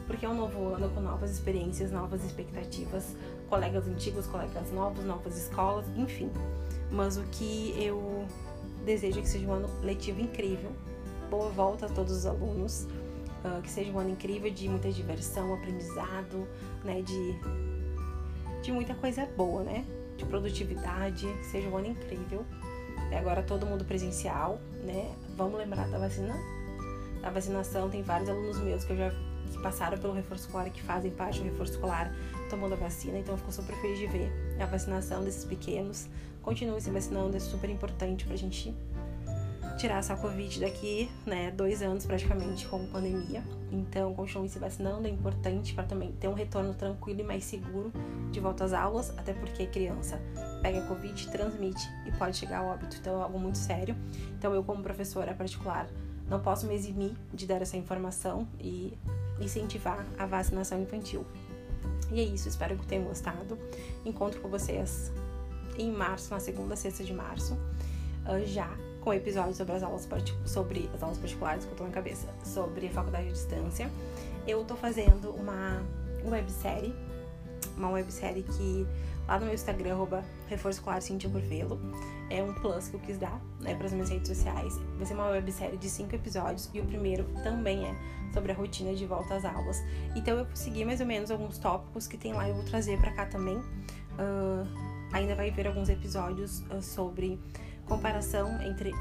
Porque 0.08 0.25
é 0.25 0.29
um 0.29 0.36
novo 0.36 0.74
ano 0.74 0.89
com 0.89 1.01
novas 1.01 1.29
experiências, 1.29 1.91
novas 1.91 2.24
expectativas, 2.24 3.15
colegas 3.50 3.88
antigos, 3.88 4.27
colegas 4.27 4.72
novos, 4.72 5.03
novas 5.03 5.38
escolas, 5.38 5.86
enfim. 5.98 6.29
Mas 6.91 7.18
o 7.18 7.24
que 7.24 7.74
eu 7.77 8.25
desejo 8.86 9.20
é 9.20 9.22
que 9.22 9.29
seja 9.29 9.48
um 9.48 9.53
ano 9.53 9.70
letivo 9.82 10.22
incrível. 10.22 10.72
Boa 11.29 11.50
volta 11.50 11.88
a 11.88 11.89
todos 11.89 12.12
os 12.12 12.25
alunos. 12.25 12.88
Uh, 13.44 13.62
que 13.62 13.70
seja 13.70 13.89
um 13.91 14.00
ano 14.00 14.10
incrível 14.10 14.51
de 14.51 14.68
muita 14.68 14.91
diversão, 14.91 15.53
aprendizado, 15.53 16.48
né? 16.84 17.01
De, 17.01 17.39
de 18.62 18.72
muita 18.72 18.94
coisa 18.96 19.25
boa, 19.25 19.63
né? 19.63 19.86
De 20.18 20.25
produtividade. 20.25 21.25
Que 21.25 21.46
seja 21.46 21.70
um 21.70 21.77
ano 21.77 21.88
incrível. 21.88 22.46
E 23.12 23.15
agora 23.15 23.41
todo 23.41 23.65
mundo 23.65 23.86
presencial, 23.86 24.60
né? 24.84 25.15
Vamos 25.38 25.58
lembrar 25.58 25.88
da 25.89 25.98
vacina. 25.98 26.36
Da 27.22 27.29
vacinação, 27.29 27.89
tem 27.89 28.01
vários 28.01 28.29
alunos 28.29 28.60
meus 28.60 28.84
que 28.84 28.94
eu 28.94 28.98
já 28.98 29.13
que 29.51 29.62
passaram 29.62 29.98
pelo 29.98 30.13
reforço 30.13 30.46
escolar, 30.46 30.70
que 30.70 30.82
fazem 30.82 31.12
parte 31.12 31.39
do 31.39 31.46
reforço 31.46 31.74
escolar, 31.74 32.13
tomando 32.50 32.74
a 32.74 32.77
vacina. 32.77 33.18
Então, 33.18 33.34
eu 33.34 33.38
fico 33.38 33.51
super 33.51 33.75
feliz 33.82 34.00
de 34.00 34.08
ver 34.08 34.32
a 34.60 34.65
vacinação 34.65 35.24
desses 35.24 35.46
pequenos. 35.46 36.08
Continue 36.41 36.79
se 36.82 36.89
vacinando, 36.89 37.36
é 37.36 37.39
super 37.39 37.70
importante 37.70 38.25
pra 38.25 38.36
gente 38.36 38.74
tirar 39.79 40.00
essa 40.00 40.13
Covid 40.15 40.60
daqui, 40.60 41.10
né? 41.25 41.51
Dois 41.51 41.82
anos 41.82 42.06
praticamente 42.06 42.68
com 42.68 42.86
pandemia. 42.88 43.41
Então, 43.72 44.13
continue 44.13 44.50
se 44.50 44.60
vacinando, 44.60 45.08
é 45.08 45.10
importante 45.10 45.74
para 45.74 45.86
também 45.86 46.12
ter 46.12 46.27
um 46.27 46.34
retorno 46.34 46.74
tranquilo 46.74 47.22
e 47.22 47.24
mais 47.24 47.46
seguro 47.46 47.91
de 48.29 48.39
volta 48.41 48.65
às 48.65 48.74
aulas, 48.74 49.18
até 49.18 49.34
porque 49.34 49.65
criança 49.68 50.20
pega 50.62 50.82
Covid, 50.82 51.29
transmite 51.29 51.89
e 52.06 52.12
pode 52.12 52.36
chegar 52.36 52.60
ao 52.60 52.68
óbito. 52.68 52.98
Então, 53.00 53.20
é 53.20 53.24
algo 53.24 53.39
muito 53.39 53.58
sério. 53.58 53.96
Então, 54.38 54.53
eu, 54.53 54.63
como 54.63 54.84
professora 54.84 55.34
particular, 55.34 55.88
não 56.27 56.41
posso 56.41 56.68
me 56.68 56.75
eximir 56.75 57.13
de 57.34 57.48
dar 57.48 57.62
essa 57.62 57.77
informação 57.77 58.46
e 58.60 58.98
incentivar 59.41 60.05
a 60.17 60.25
vacinação 60.25 60.81
infantil. 60.81 61.25
E 62.12 62.19
é 62.19 62.24
isso, 62.24 62.48
espero 62.48 62.77
que 62.77 62.86
tenham 62.86 63.05
gostado. 63.05 63.58
Encontro 64.05 64.41
com 64.41 64.50
vocês 64.50 65.12
em 65.77 65.91
março, 65.91 66.34
na 66.34 66.39
segunda 66.39 66.75
sexta 66.75 67.03
de 67.03 67.13
março, 67.13 67.58
ah, 68.25 68.39
já 68.41 68.69
com 69.01 69.13
episódios 69.13 69.58
sobre 69.58 69.74
as 69.74 69.84
aulas 69.84 70.08
sobre 70.46 70.89
as 70.93 71.01
aulas 71.01 71.17
particulares 71.17 71.65
que 71.65 71.72
eu 71.72 71.77
tô 71.77 71.84
na 71.84 71.91
cabeça, 71.91 72.27
sobre 72.43 72.88
a 72.88 72.91
faculdade 72.91 73.27
de 73.27 73.34
distância. 73.34 73.89
Eu 74.48 74.63
tô 74.65 74.75
fazendo 74.75 75.31
uma 75.31 75.81
websérie, 76.25 76.93
uma 77.77 77.89
websérie 77.91 78.43
que 78.43 78.86
lá 79.27 79.39
no 79.39 79.46
meu 79.46 79.53
Instagram, 79.53 79.93
arroba 79.93 80.24
Reforço 80.48 80.79
Escolar 80.79 81.01
Cintia 81.01 81.29
Porvelo, 81.29 81.79
é 82.29 82.43
um 82.43 82.53
plus 82.53 82.88
que 82.88 82.95
eu 82.95 83.00
quis 83.00 83.17
dar, 83.17 83.41
né, 83.59 83.75
para 83.75 83.88
as 83.88 83.93
minhas 83.93 84.09
redes 84.09 84.27
sociais. 84.27 84.74
Vai 84.98 85.05
ser 85.05 85.13
uma 85.13 85.29
websérie 85.29 85.77
de 85.77 85.89
cinco 85.89 86.15
episódios 86.15 86.69
e 86.74 86.79
o 86.79 86.86
primeiro 86.86 87.24
também 87.43 87.86
é 87.86 87.95
sobre 88.33 88.51
a 88.51 88.55
rotina 88.55 88.93
de 88.93 89.05
volta 89.05 89.36
às 89.36 89.45
aulas. 89.45 89.81
Então 90.15 90.38
eu 90.38 90.48
segui 90.53 90.86
mais 90.86 91.00
ou 91.00 91.05
menos 91.05 91.31
alguns 91.31 91.57
tópicos 91.57 92.07
que 92.07 92.17
tem 92.17 92.33
lá 92.33 92.48
e 92.48 92.51
eu 92.51 92.55
vou 92.55 92.65
trazer 92.65 93.00
para 93.00 93.12
cá 93.12 93.25
também. 93.25 93.57
Uh, 93.57 94.67
ainda 95.12 95.36
vai 95.36 95.50
ver 95.50 95.67
alguns 95.67 95.89
episódios 95.89 96.62
uh, 96.71 96.81
sobre 96.81 97.39
comparação 97.86 98.62
entre 98.62 98.93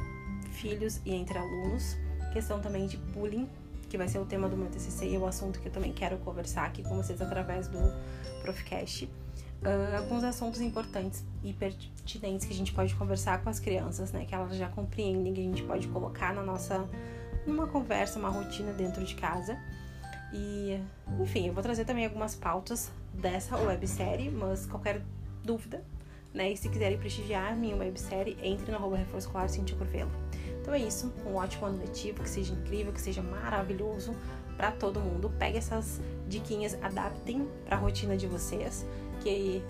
filhos 0.53 1.01
e 1.05 1.15
entre 1.15 1.39
alunos, 1.39 1.97
questão 2.33 2.61
também 2.61 2.87
de 2.87 2.97
bullying, 2.97 3.49
que 3.89 3.97
vai 3.97 4.09
ser 4.09 4.19
o 4.19 4.25
tema 4.25 4.49
do 4.49 4.57
meu 4.57 4.69
TCC 4.69 5.07
e 5.07 5.15
é 5.15 5.19
o 5.19 5.27
assunto 5.27 5.61
que 5.61 5.69
eu 5.69 5.73
também 5.73 5.93
quero 5.93 6.19
conversar 6.19 6.67
aqui 6.67 6.83
com 6.83 6.97
vocês 6.97 7.21
através 7.21 7.69
do 7.69 7.79
Profcast. 8.43 9.05
Uh, 9.05 9.97
alguns 9.97 10.23
assuntos 10.25 10.61
importantes 10.61 11.25
e 11.43 11.53
pertinentes 11.53 12.47
que 12.47 12.53
a 12.53 12.57
gente 12.57 12.73
pode 12.73 12.95
conversar 12.95 13.43
com 13.43 13.49
as 13.49 13.59
crianças, 13.59 14.13
né? 14.13 14.25
Que 14.25 14.35
elas 14.35 14.57
já 14.57 14.69
compreendem, 14.69 15.33
que 15.33 15.41
a 15.41 15.45
gente 15.45 15.63
pode 15.63 15.87
colocar 15.89 16.35
na 16.35 16.43
nossa 16.43 16.89
numa 17.47 17.67
conversa, 17.67 18.19
uma 18.19 18.29
rotina 18.29 18.73
dentro 18.73 19.05
de 19.05 19.15
casa. 19.15 19.59
E, 20.33 20.79
enfim, 21.21 21.47
eu 21.47 21.55
vou 21.55 21.63
trazer 21.63 21.85
também 21.85 22.05
algumas 22.05 22.35
pautas 22.35 22.91
dessa 23.15 23.57
websérie, 23.57 24.31
mas 24.31 24.67
qualquer 24.67 25.03
dúvida 25.43 25.83
né? 26.33 26.53
E 26.53 26.57
se 26.57 26.69
quiserem 26.69 26.99
prestigiar 26.99 27.57
minha 27.57 27.77
websérie, 27.77 28.37
entre 28.43 28.71
no 28.71 28.79
arroba 28.79 28.97
reforço 28.97 29.27
escolar 29.27 29.49
Cintia 29.49 29.77
Curvelo. 29.77 30.11
Então 30.61 30.75
é 30.75 30.79
isso, 30.79 31.13
um 31.27 31.35
ótimo 31.37 31.67
ano 31.67 31.79
letivo, 31.79 32.23
que 32.23 32.29
seja 32.29 32.53
incrível, 32.53 32.93
que 32.93 33.01
seja 33.01 33.23
maravilhoso 33.23 34.15
para 34.57 34.71
todo 34.71 35.01
mundo. 35.01 35.33
Pegue 35.39 35.59
essas 35.59 36.01
diquinhas, 36.29 36.77
adaptem 36.83 37.49
para 37.65 37.77
a 37.77 37.81
rotina 37.81 38.17
de 38.17 38.27
vocês, 38.27 38.85
que 39.21 39.63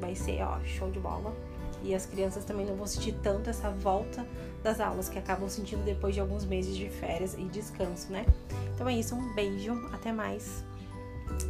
vai 0.00 0.14
ser, 0.14 0.42
ó, 0.42 0.58
show 0.64 0.90
de 0.90 0.98
bola. 0.98 1.34
E 1.82 1.94
as 1.94 2.06
crianças 2.06 2.44
também 2.44 2.66
não 2.66 2.74
vão 2.74 2.86
sentir 2.86 3.12
tanto 3.22 3.50
essa 3.50 3.70
volta 3.70 4.26
das 4.62 4.80
aulas 4.80 5.08
que 5.08 5.18
acabam 5.18 5.48
sentindo 5.48 5.84
depois 5.84 6.14
de 6.14 6.20
alguns 6.20 6.44
meses 6.44 6.76
de 6.76 6.88
férias 6.88 7.34
e 7.34 7.44
descanso, 7.44 8.10
né? 8.10 8.26
Então 8.74 8.88
é 8.88 8.94
isso, 8.94 9.14
um 9.14 9.34
beijo, 9.34 9.72
até 9.92 10.10
mais. 10.10 10.64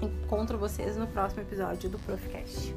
Encontro 0.02 0.58
vocês 0.58 0.96
no 0.96 1.06
próximo 1.06 1.42
episódio 1.42 1.88
do 1.88 1.98
Profcast. 2.00 2.74